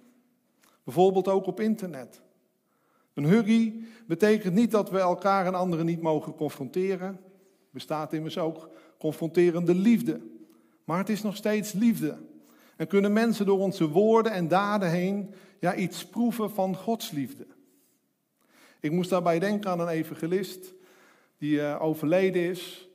Bijvoorbeeld 0.85 1.27
ook 1.27 1.45
op 1.45 1.59
internet. 1.59 2.21
Een 3.13 3.25
huggy 3.25 3.73
betekent 4.07 4.53
niet 4.53 4.71
dat 4.71 4.89
we 4.89 4.99
elkaar 4.99 5.45
en 5.45 5.55
anderen 5.55 5.85
niet 5.85 6.01
mogen 6.01 6.35
confronteren. 6.35 7.19
Bestaat 7.69 8.13
immers 8.13 8.37
ook 8.37 8.69
confronterende 8.99 9.75
liefde. 9.75 10.21
Maar 10.83 10.97
het 10.97 11.09
is 11.09 11.21
nog 11.21 11.35
steeds 11.35 11.73
liefde. 11.73 12.17
En 12.75 12.87
kunnen 12.87 13.13
mensen 13.13 13.45
door 13.45 13.59
onze 13.59 13.89
woorden 13.89 14.31
en 14.31 14.47
daden 14.47 14.89
heen 14.89 15.33
ja, 15.59 15.75
iets 15.75 16.05
proeven 16.05 16.51
van 16.51 16.75
Gods 16.75 17.11
liefde. 17.11 17.47
Ik 18.79 18.91
moest 18.91 19.09
daarbij 19.09 19.39
denken 19.39 19.71
aan 19.71 19.79
een 19.79 19.87
evangelist 19.87 20.73
die 21.37 21.57
uh, 21.57 21.81
overleden 21.81 22.41
is. 22.41 22.89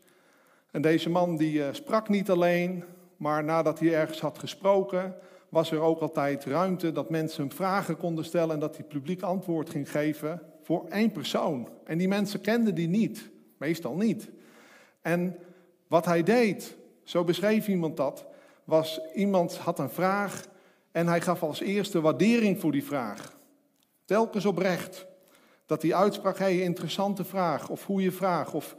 En 0.71 0.83
deze 0.83 1.11
man 1.11 1.37
die 1.37 1.59
uh, 1.59 1.69
sprak 1.73 2.09
niet 2.09 2.31
alleen, 2.31 2.85
maar 3.17 3.45
nadat 3.45 3.79
hij 3.79 3.95
ergens 3.95 4.21
had 4.21 4.39
gesproken, 4.39 5.15
was 5.51 5.71
er 5.71 5.81
ook 5.81 6.01
altijd 6.01 6.45
ruimte 6.45 6.93
dat 6.93 7.11
mensen 7.11 7.51
vragen 7.51 7.97
konden 7.97 8.25
stellen 8.25 8.55
en 8.55 8.61
dat 8.61 8.77
hij 8.77 8.85
publiek 8.85 9.23
antwoord 9.23 9.71
ging 9.71 9.91
geven 9.91 10.43
voor 10.63 10.87
één 10.89 11.13
persoon. 11.13 11.69
En 11.85 11.99
die 11.99 12.09
mensen 12.09 12.41
kenden 12.41 12.75
die 12.75 12.89
niet, 12.89 13.31
meestal 13.57 13.97
niet. 13.97 14.31
En 15.01 15.37
wat 15.87 16.05
hij 16.05 16.23
deed, 16.23 16.77
zo 17.05 17.25
beschreef 17.25 17.69
iemand 17.69 17.97
dat, 17.97 18.27
was 18.65 19.01
iemand 19.15 19.57
had 19.57 19.79
een 19.79 19.91
vraag 19.91 20.49
en 20.93 21.07
hij 21.07 21.21
gaf 21.21 21.43
als 21.43 21.61
eerste 21.61 22.01
waardering 22.01 22.61
voor 22.61 22.73
die 22.73 22.85
vraag. 22.85 23.39
Telkens 24.05 24.45
oprecht. 24.45 25.07
Dat 25.67 25.83
hij 25.83 25.95
uitsprak, 25.95 26.39
hé, 26.39 26.45
hey, 26.45 26.61
interessante 26.61 27.25
vraag, 27.25 27.69
of 27.69 27.83
goede 27.83 28.13
vraag. 28.13 28.55
Of... 28.55 28.77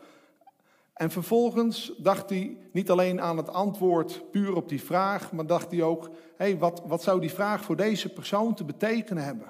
En 1.01 1.11
vervolgens 1.11 1.93
dacht 1.97 2.29
hij 2.29 2.57
niet 2.71 2.89
alleen 2.89 3.21
aan 3.21 3.37
het 3.37 3.49
antwoord 3.49 4.31
puur 4.31 4.55
op 4.55 4.69
die 4.69 4.83
vraag, 4.83 5.31
maar 5.31 5.45
dacht 5.45 5.71
hij 5.71 5.83
ook, 5.83 6.03
hé, 6.37 6.45
hey, 6.45 6.57
wat, 6.57 6.81
wat 6.85 7.03
zou 7.03 7.19
die 7.19 7.31
vraag 7.31 7.63
voor 7.63 7.75
deze 7.75 8.09
persoon 8.09 8.53
te 8.53 8.63
betekenen 8.63 9.23
hebben? 9.23 9.47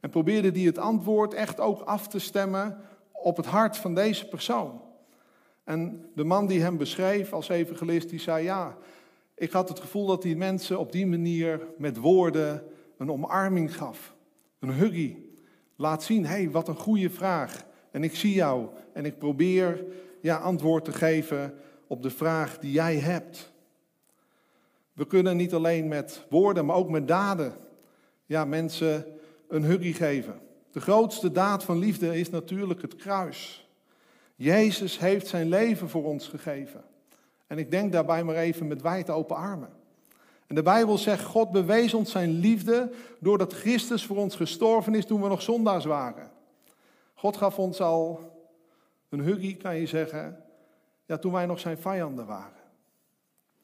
En 0.00 0.10
probeerde 0.10 0.50
hij 0.50 0.60
het 0.60 0.78
antwoord 0.78 1.34
echt 1.34 1.60
ook 1.60 1.80
af 1.80 2.08
te 2.08 2.18
stemmen 2.18 2.78
op 3.12 3.36
het 3.36 3.46
hart 3.46 3.76
van 3.76 3.94
deze 3.94 4.28
persoon. 4.28 4.80
En 5.64 6.06
de 6.14 6.24
man 6.24 6.46
die 6.46 6.62
hem 6.62 6.76
beschreef 6.76 7.32
als 7.32 7.48
evangelist, 7.48 8.08
die 8.08 8.20
zei, 8.20 8.44
ja, 8.44 8.76
ik 9.34 9.50
had 9.50 9.68
het 9.68 9.80
gevoel 9.80 10.06
dat 10.06 10.22
die 10.22 10.36
mensen 10.36 10.78
op 10.78 10.92
die 10.92 11.06
manier 11.06 11.66
met 11.78 11.96
woorden 11.96 12.62
een 12.96 13.10
omarming 13.10 13.76
gaf. 13.76 14.14
Een 14.58 14.72
huggy. 14.72 15.16
Laat 15.76 16.02
zien, 16.02 16.26
hé, 16.26 16.30
hey, 16.30 16.50
wat 16.50 16.68
een 16.68 16.76
goede 16.76 17.10
vraag. 17.10 17.64
En 17.90 18.04
ik 18.04 18.16
zie 18.16 18.34
jou 18.34 18.68
en 18.92 19.04
ik 19.04 19.18
probeer 19.18 19.84
ja, 20.20 20.36
antwoord 20.36 20.84
te 20.84 20.92
geven 20.92 21.54
op 21.86 22.02
de 22.02 22.10
vraag 22.10 22.58
die 22.58 22.72
jij 22.72 22.96
hebt. 22.96 23.52
We 24.92 25.06
kunnen 25.06 25.36
niet 25.36 25.54
alleen 25.54 25.88
met 25.88 26.24
woorden, 26.28 26.66
maar 26.66 26.76
ook 26.76 26.88
met 26.90 27.08
daden 27.08 27.52
ja, 28.26 28.44
mensen 28.44 29.06
een 29.48 29.64
huggy 29.64 29.92
geven. 29.92 30.40
De 30.72 30.80
grootste 30.80 31.32
daad 31.32 31.64
van 31.64 31.78
liefde 31.78 32.18
is 32.18 32.30
natuurlijk 32.30 32.82
het 32.82 32.96
kruis. 32.96 33.68
Jezus 34.36 34.98
heeft 34.98 35.26
zijn 35.26 35.48
leven 35.48 35.88
voor 35.88 36.04
ons 36.04 36.28
gegeven. 36.28 36.84
En 37.46 37.58
ik 37.58 37.70
denk 37.70 37.92
daarbij 37.92 38.24
maar 38.24 38.36
even 38.36 38.66
met 38.66 38.82
wijd 38.82 39.10
open 39.10 39.36
armen. 39.36 39.70
En 40.46 40.54
de 40.54 40.62
Bijbel 40.62 40.98
zegt, 40.98 41.24
God 41.24 41.50
bewees 41.50 41.94
ons 41.94 42.10
zijn 42.10 42.30
liefde 42.30 42.90
doordat 43.20 43.52
Christus 43.52 44.06
voor 44.06 44.16
ons 44.16 44.36
gestorven 44.36 44.94
is 44.94 45.06
toen 45.06 45.22
we 45.22 45.28
nog 45.28 45.42
zondaars 45.42 45.84
waren. 45.84 46.30
God 47.14 47.36
gaf 47.36 47.58
ons 47.58 47.80
al 47.80 48.20
een 49.10 49.20
huggy, 49.20 49.56
kan 49.56 49.76
je 49.76 49.86
zeggen, 49.86 50.44
ja, 51.06 51.18
toen 51.18 51.32
wij 51.32 51.46
nog 51.46 51.60
zijn 51.60 51.78
vijanden 51.78 52.26
waren. 52.26 52.60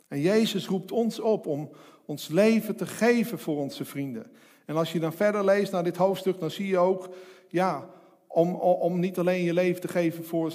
En 0.08 0.20
Jezus 0.20 0.66
roept 0.66 0.92
ons 0.92 1.20
op 1.20 1.46
om 1.46 1.70
ons 2.04 2.28
leven 2.28 2.76
te 2.76 2.86
geven 2.86 3.38
voor 3.38 3.56
onze 3.56 3.84
vrienden. 3.84 4.32
En 4.64 4.76
als 4.76 4.92
je 4.92 5.00
dan 5.00 5.12
verder 5.12 5.44
leest 5.44 5.72
naar 5.72 5.84
dit 5.84 5.96
hoofdstuk, 5.96 6.40
dan 6.40 6.50
zie 6.50 6.66
je 6.66 6.78
ook 6.78 7.08
ja, 7.48 7.88
om, 8.26 8.54
om 8.54 9.00
niet 9.00 9.18
alleen 9.18 9.42
je 9.42 9.52
leven 9.52 9.80
te 9.80 9.88
geven 9.88 10.24
voor 10.24 10.52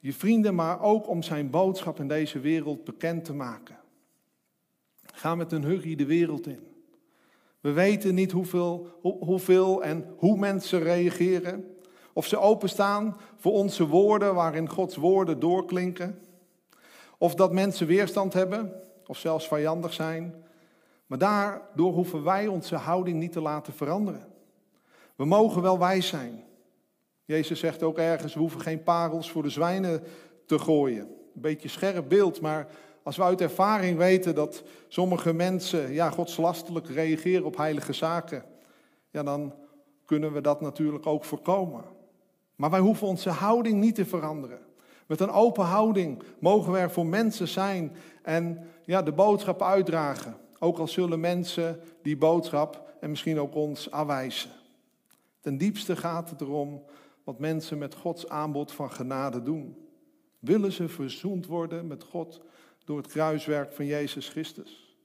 je 0.00 0.12
vrienden, 0.12 0.54
maar 0.54 0.82
ook 0.82 1.08
om 1.08 1.22
zijn 1.22 1.50
boodschap 1.50 2.00
in 2.00 2.08
deze 2.08 2.40
wereld 2.40 2.84
bekend 2.84 3.24
te 3.24 3.34
maken. 3.34 3.76
Ga 5.14 5.34
met 5.34 5.52
een 5.52 5.64
huggy 5.64 5.94
de 5.94 6.06
wereld 6.06 6.46
in. 6.46 6.60
We 7.60 7.72
weten 7.72 8.14
niet 8.14 8.32
hoeveel, 8.32 8.98
hoeveel 9.02 9.82
en 9.82 10.14
hoe 10.16 10.38
mensen 10.38 10.82
reageren. 10.82 11.75
Of 12.16 12.26
ze 12.26 12.38
openstaan 12.38 13.16
voor 13.36 13.52
onze 13.52 13.86
woorden 13.86 14.34
waarin 14.34 14.68
Gods 14.68 14.96
woorden 14.96 15.40
doorklinken. 15.40 16.18
Of 17.18 17.34
dat 17.34 17.52
mensen 17.52 17.86
weerstand 17.86 18.32
hebben 18.32 18.72
of 19.06 19.18
zelfs 19.18 19.48
vijandig 19.48 19.92
zijn. 19.92 20.44
Maar 21.06 21.18
daardoor 21.18 21.92
hoeven 21.92 22.24
wij 22.24 22.46
onze 22.46 22.76
houding 22.76 23.18
niet 23.18 23.32
te 23.32 23.40
laten 23.40 23.72
veranderen. 23.72 24.26
We 25.16 25.24
mogen 25.24 25.62
wel 25.62 25.78
wijs 25.78 26.08
zijn. 26.08 26.44
Jezus 27.24 27.58
zegt 27.58 27.82
ook 27.82 27.98
ergens, 27.98 28.34
we 28.34 28.40
hoeven 28.40 28.60
geen 28.60 28.82
parels 28.82 29.30
voor 29.30 29.42
de 29.42 29.50
zwijnen 29.50 30.02
te 30.46 30.58
gooien. 30.58 31.08
Een 31.34 31.40
beetje 31.40 31.68
scherp 31.68 32.08
beeld, 32.08 32.40
maar 32.40 32.68
als 33.02 33.16
we 33.16 33.22
uit 33.22 33.40
ervaring 33.40 33.98
weten 33.98 34.34
dat 34.34 34.62
sommige 34.88 35.32
mensen 35.32 35.92
ja, 35.92 36.10
godslastelijk 36.10 36.88
reageren 36.88 37.44
op 37.44 37.56
heilige 37.56 37.92
zaken, 37.92 38.44
ja, 39.10 39.22
dan 39.22 39.54
kunnen 40.04 40.32
we 40.32 40.40
dat 40.40 40.60
natuurlijk 40.60 41.06
ook 41.06 41.24
voorkomen. 41.24 41.95
Maar 42.56 42.70
wij 42.70 42.80
hoeven 42.80 43.06
onze 43.06 43.30
houding 43.30 43.80
niet 43.80 43.94
te 43.94 44.04
veranderen. 44.04 44.60
Met 45.06 45.20
een 45.20 45.30
open 45.30 45.64
houding 45.64 46.22
mogen 46.38 46.72
we 46.72 46.78
er 46.78 46.90
voor 46.90 47.06
mensen 47.06 47.48
zijn 47.48 47.96
en 48.22 48.66
ja, 48.84 49.02
de 49.02 49.12
boodschap 49.12 49.62
uitdragen. 49.62 50.36
Ook 50.58 50.78
al 50.78 50.88
zullen 50.88 51.20
mensen 51.20 51.80
die 52.02 52.16
boodschap 52.16 52.94
en 53.00 53.10
misschien 53.10 53.40
ook 53.40 53.54
ons 53.54 53.90
afwijzen. 53.90 54.50
Ten 55.40 55.58
diepste 55.58 55.96
gaat 55.96 56.30
het 56.30 56.40
erom 56.40 56.82
wat 57.24 57.38
mensen 57.38 57.78
met 57.78 57.94
Gods 57.94 58.28
aanbod 58.28 58.72
van 58.72 58.92
genade 58.92 59.42
doen. 59.42 59.88
Willen 60.38 60.72
ze 60.72 60.88
verzoend 60.88 61.46
worden 61.46 61.86
met 61.86 62.04
God 62.04 62.40
door 62.84 62.96
het 62.96 63.06
kruiswerk 63.06 63.72
van 63.72 63.86
Jezus 63.86 64.28
Christus? 64.28 64.96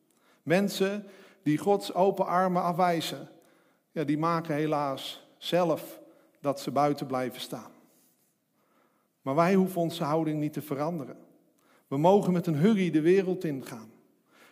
Mensen 0.43 1.05
die 1.43 1.57
Gods 1.57 1.93
open 1.93 2.25
armen 2.25 2.61
afwijzen, 2.61 3.29
ja, 3.91 4.03
die 4.03 4.17
maken 4.17 4.55
helaas 4.55 5.27
zelf 5.37 6.00
dat 6.41 6.59
ze 6.59 6.71
buiten 6.71 7.07
blijven 7.07 7.41
staan. 7.41 7.71
Maar 9.21 9.35
wij 9.35 9.53
hoeven 9.53 9.81
onze 9.81 10.03
houding 10.03 10.39
niet 10.39 10.53
te 10.53 10.61
veranderen. 10.61 11.17
We 11.87 11.97
mogen 11.97 12.33
met 12.33 12.47
een 12.47 12.55
hurry 12.55 12.91
de 12.91 13.01
wereld 13.01 13.43
ingaan. 13.43 13.91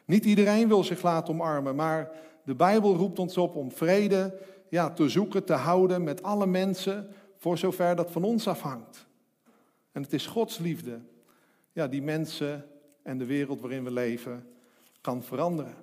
Niet 0.05 0.25
iedereen 0.25 0.67
wil 0.67 0.83
zich 0.83 1.01
laten 1.01 1.33
omarmen, 1.33 1.75
maar 1.75 2.11
de 2.43 2.55
Bijbel 2.55 2.95
roept 2.95 3.19
ons 3.19 3.37
op 3.37 3.55
om 3.55 3.71
vrede 3.71 4.39
ja, 4.69 4.89
te 4.89 5.09
zoeken, 5.09 5.43
te 5.43 5.53
houden 5.53 6.03
met 6.03 6.23
alle 6.23 6.47
mensen, 6.47 7.07
voor 7.37 7.57
zover 7.57 7.95
dat 7.95 8.11
van 8.11 8.23
ons 8.23 8.47
afhangt. 8.47 9.07
En 9.91 10.01
het 10.01 10.13
is 10.13 10.25
Gods 10.25 10.57
liefde 10.57 11.01
ja, 11.71 11.87
die 11.87 12.01
mensen 12.01 12.69
en 13.01 13.17
de 13.17 13.25
wereld 13.25 13.61
waarin 13.61 13.83
we 13.83 13.91
leven 13.91 14.47
kan 15.01 15.23
veranderen. 15.23 15.75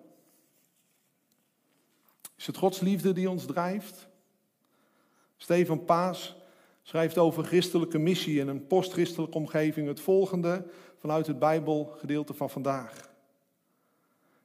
Is 2.36 2.46
het 2.46 2.56
Gods 2.56 2.80
liefde 2.80 3.12
die 3.12 3.30
ons 3.30 3.44
drijft? 3.44 4.08
Stefan 5.36 5.84
Paas 5.84 6.36
schrijft 6.82 7.18
over 7.18 7.44
christelijke 7.44 7.98
missie 7.98 8.40
in 8.40 8.48
een 8.48 8.66
postchristelijke 8.66 9.36
omgeving 9.36 9.88
het 9.88 10.00
volgende 10.00 10.66
vanuit 10.98 11.26
het 11.26 11.38
Bijbelgedeelte 11.38 12.34
van 12.34 12.50
vandaag. 12.50 13.14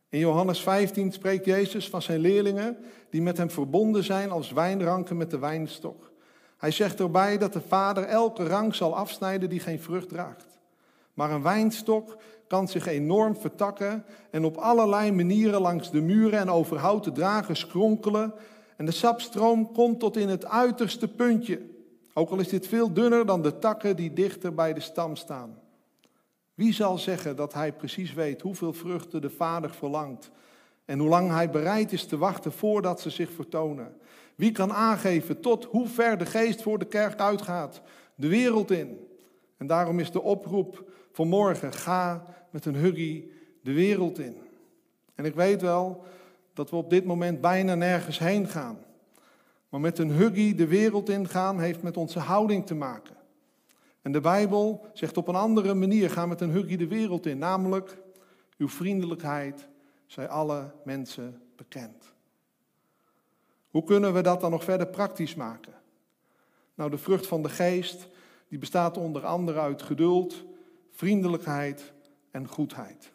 In 0.10 0.19
Johannes 0.19 0.62
15 0.62 1.12
spreekt 1.12 1.45
Jezus 1.45 1.89
van 1.89 2.01
zijn 2.01 2.19
leerlingen 2.19 2.77
die 3.10 3.21
met 3.21 3.38
hem 3.38 3.49
verbonden 3.49 4.04
zijn 4.04 4.32
als 4.32 4.51
wijnranken 4.51 5.17
met 5.17 5.32
de 5.32 5.39
wijnstok. 5.39 6.12
Hij 6.58 6.71
zegt 6.71 6.99
erbij 6.99 7.38
dat 7.38 7.54
de 7.54 7.62
Vader 7.62 8.04
elke 8.04 8.47
rank 8.47 8.75
zal 8.75 8.95
afsnijden 8.95 9.49
die 9.49 9.60
geen 9.60 9.82
vrucht 9.82 10.10
draagt. 10.10 10.60
Maar 11.13 11.32
een 11.32 11.41
wijnstok 11.41 12.17
kan 12.47 12.67
zich 12.67 12.86
enorm 12.88 13.36
vertakken 13.36 14.06
en 14.32 14.45
op 14.45 14.58
allerlei 14.58 15.12
manieren 15.12 15.62
langs 15.62 15.91
de 15.91 16.01
muren 16.01 16.39
en 16.39 16.49
over 16.49 16.77
houten 16.77 17.13
dragen 17.13 17.56
skronkelen. 17.56 18.34
En 18.82 18.88
de 18.88 18.94
sapstroom 18.94 19.72
komt 19.72 20.00
tot 20.00 20.17
in 20.17 20.30
het 20.30 20.46
uiterste 20.46 21.08
puntje. 21.08 21.62
Ook 22.13 22.30
al 22.30 22.39
is 22.39 22.48
dit 22.48 22.67
veel 22.67 22.94
dunner 22.94 23.26
dan 23.26 23.41
de 23.41 23.60
takken 23.60 23.96
die 23.96 24.13
dichter 24.13 24.54
bij 24.54 24.74
de 24.74 24.80
stam 24.80 25.15
staan. 25.15 25.60
Wie 26.54 26.74
zal 26.74 26.98
zeggen 26.98 27.36
dat 27.36 27.54
hij 27.54 27.74
precies 27.74 28.13
weet 28.13 28.41
hoeveel 28.41 28.74
vruchten 28.74 29.22
de 29.22 29.30
Vader 29.30 29.70
verlangt 29.70 30.32
en 30.86 31.00
hoe 31.00 31.10
lang 31.10 31.30
hij 31.30 31.50
bereid 31.50 31.91
is 31.91 32.06
te 32.06 32.17
wachten 32.17 32.52
voordat 32.52 33.02
ze 33.02 33.10
zich 33.10 33.32
vertonen? 33.32 33.98
Wie 34.36 34.52
kan 34.52 34.74
aangeven 34.74 35.39
tot 35.39 35.65
hoe 35.65 35.88
ver 35.88 36.17
de 36.17 36.26
geest 36.26 36.62
voor 36.62 36.80
de 36.80 36.88
kerk 36.88 37.20
uitgaat, 37.20 37.82
de 38.15 38.28
wereld 38.28 38.72
in? 38.72 39.08
En 39.58 39.67
daarom 39.67 40.00
is 40.00 40.12
de 40.12 40.22
oproep 40.22 40.91
voor 41.12 41.28
morgen: 41.28 41.74
ga 41.74 42.26
met 42.50 42.65
een 42.65 42.76
huggy 42.76 43.26
de 43.63 43.74
wereld 43.74 44.20
in. 44.20 44.38
En 45.15 45.26
ik 45.26 45.36
weet 45.36 45.62
wel 45.62 46.04
dat 46.62 46.69
we 46.69 46.76
op 46.76 46.89
dit 46.89 47.06
moment 47.06 47.41
bijna 47.41 47.76
nergens 47.76 48.19
heen 48.19 48.47
gaan. 48.47 48.78
Maar 49.69 49.80
met 49.80 50.00
een 50.00 50.12
huggy 50.12 50.56
de 50.56 50.67
wereld 50.67 51.10
ingaan 51.10 51.60
heeft 51.60 51.82
met 51.82 51.97
onze 51.97 52.19
houding 52.19 52.65
te 52.65 52.76
maken. 52.76 53.15
En 54.02 54.12
de 54.12 54.21
Bijbel 54.21 54.86
zegt 54.93 55.17
op 55.17 55.28
een 55.28 55.36
andere 55.36 55.74
manier: 55.74 56.10
ga 56.10 56.26
met 56.26 56.41
een 56.41 56.50
huggy 56.50 56.76
de 56.76 56.88
wereld 56.88 57.26
in. 57.26 57.38
Namelijk, 57.38 57.97
uw 58.58 58.69
vriendelijkheid 58.69 59.67
zij 60.06 60.28
alle 60.28 60.71
mensen 60.84 61.41
bekend. 61.56 62.13
Hoe 63.69 63.84
kunnen 63.84 64.13
we 64.13 64.21
dat 64.21 64.41
dan 64.41 64.52
nog 64.52 64.63
verder 64.63 64.88
praktisch 64.88 65.36
maken? 65.36 65.74
Nou, 66.76 66.89
de 66.89 66.97
vrucht 66.97 67.28
van 67.28 67.43
de 67.43 67.50
geest, 67.50 68.08
die 68.47 68.60
bestaat 68.60 68.97
onder 68.97 69.26
andere 69.26 69.60
uit 69.60 69.82
geduld, 69.82 70.43
vriendelijkheid 70.91 71.93
en 72.32 72.47
goedheid. 72.47 73.12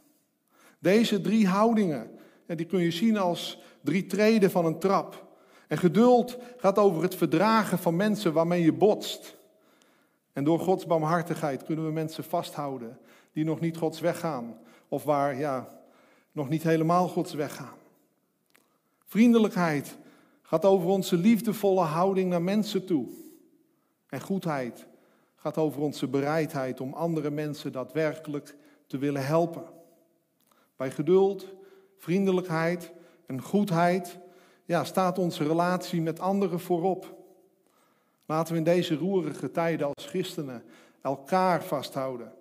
Deze 0.78 1.20
drie 1.20 1.46
houdingen, 1.46 2.10
die 2.46 2.66
kun 2.66 2.80
je 2.80 2.90
zien 2.90 3.16
als 3.16 3.58
drie 3.80 4.06
treden 4.06 4.50
van 4.50 4.64
een 4.64 4.78
trap. 4.78 5.26
En 5.68 5.78
geduld 5.78 6.38
gaat 6.56 6.78
over 6.78 7.02
het 7.02 7.14
verdragen 7.14 7.78
van 7.78 7.96
mensen 7.96 8.32
waarmee 8.32 8.62
je 8.62 8.72
botst. 8.72 9.36
En 10.32 10.44
door 10.44 10.58
Gods 10.58 10.86
barmhartigheid 10.86 11.64
kunnen 11.64 11.84
we 11.84 11.92
mensen 11.92 12.24
vasthouden 12.24 12.98
die 13.32 13.44
nog 13.44 13.60
niet 13.60 13.76
Gods 13.76 14.00
weg 14.00 14.18
gaan. 14.18 14.58
Of 14.88 15.04
waar, 15.04 15.38
ja, 15.38 15.68
nog 16.32 16.48
niet 16.48 16.62
helemaal 16.62 17.08
Gods 17.08 17.34
weg 17.34 17.56
gaan. 17.56 17.76
Vriendelijkheid 19.04 19.96
gaat 20.42 20.64
over 20.64 20.88
onze 20.88 21.16
liefdevolle 21.16 21.84
houding 21.84 22.30
naar 22.30 22.42
mensen 22.42 22.86
toe. 22.86 23.08
En 24.08 24.20
goedheid 24.20 24.86
gaat 25.36 25.56
over 25.56 25.80
onze 25.80 26.08
bereidheid 26.08 26.80
om 26.80 26.92
andere 26.92 27.30
mensen 27.30 27.72
daadwerkelijk 27.72 28.56
te 28.86 28.98
willen 28.98 29.26
helpen. 29.26 29.64
Bij 30.76 30.90
geduld, 30.90 31.46
vriendelijkheid 31.98 32.92
en 33.26 33.42
goedheid 33.42 34.18
ja, 34.64 34.84
staat 34.84 35.18
onze 35.18 35.46
relatie 35.46 36.02
met 36.02 36.20
anderen 36.20 36.60
voorop. 36.60 37.14
Laten 38.26 38.52
we 38.52 38.58
in 38.58 38.64
deze 38.64 38.94
roerige 38.94 39.50
tijden 39.50 39.86
als 39.86 40.06
christenen 40.06 40.62
elkaar 41.00 41.64
vasthouden. 41.64 42.32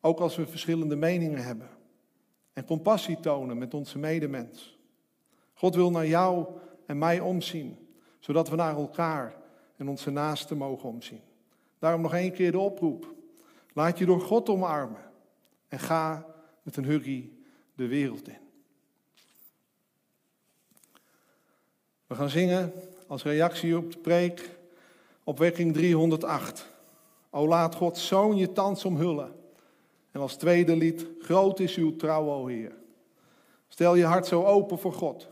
Ook 0.00 0.20
als 0.20 0.36
we 0.36 0.46
verschillende 0.46 0.96
meningen 0.96 1.44
hebben. 1.44 1.68
En 2.52 2.64
compassie 2.64 3.20
tonen 3.20 3.58
met 3.58 3.74
onze 3.74 3.98
medemens. 3.98 4.78
God 5.54 5.74
wil 5.74 5.90
naar 5.90 6.06
jou 6.06 6.46
en 6.86 6.98
mij 6.98 7.20
omzien, 7.20 7.88
zodat 8.18 8.48
we 8.48 8.56
naar 8.56 8.76
elkaar 8.76 9.36
en 9.76 9.88
onze 9.88 10.10
naasten 10.10 10.56
mogen 10.56 10.88
omzien. 10.88 11.20
Daarom 11.78 12.00
nog 12.00 12.14
één 12.14 12.32
keer 12.32 12.52
de 12.52 12.58
oproep. 12.58 13.14
Laat 13.72 13.98
je 13.98 14.06
door 14.06 14.20
God 14.20 14.48
omarmen 14.48 15.10
en 15.68 15.78
ga 15.78 16.26
met 16.62 16.76
een 16.76 16.84
hurry 16.84 17.32
de 17.74 17.86
wereld 17.86 18.28
in. 18.28 18.45
We 22.06 22.14
gaan 22.14 22.30
zingen 22.30 22.72
als 23.06 23.22
reactie 23.22 23.76
op 23.76 23.92
de 23.92 23.98
preek 23.98 24.50
opwekking 25.24 25.74
308. 25.74 26.66
O 27.30 27.46
laat 27.46 27.74
God 27.74 27.98
zoon 27.98 28.36
je 28.36 28.52
thans 28.52 28.84
omhullen. 28.84 29.32
En 30.10 30.20
als 30.20 30.36
tweede 30.36 30.76
lied, 30.76 31.06
groot 31.20 31.60
is 31.60 31.76
uw 31.76 31.96
trouw, 31.96 32.30
o 32.30 32.46
Heer. 32.46 32.72
Stel 33.68 33.94
je 33.94 34.04
hart 34.04 34.26
zo 34.26 34.44
open 34.44 34.78
voor 34.78 34.92
God. 34.92 35.28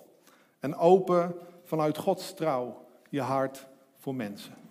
En 0.58 0.76
open 0.76 1.34
vanuit 1.64 1.98
Gods 1.98 2.34
trouw 2.34 2.84
je 3.10 3.20
hart 3.20 3.66
voor 3.98 4.14
mensen. 4.14 4.63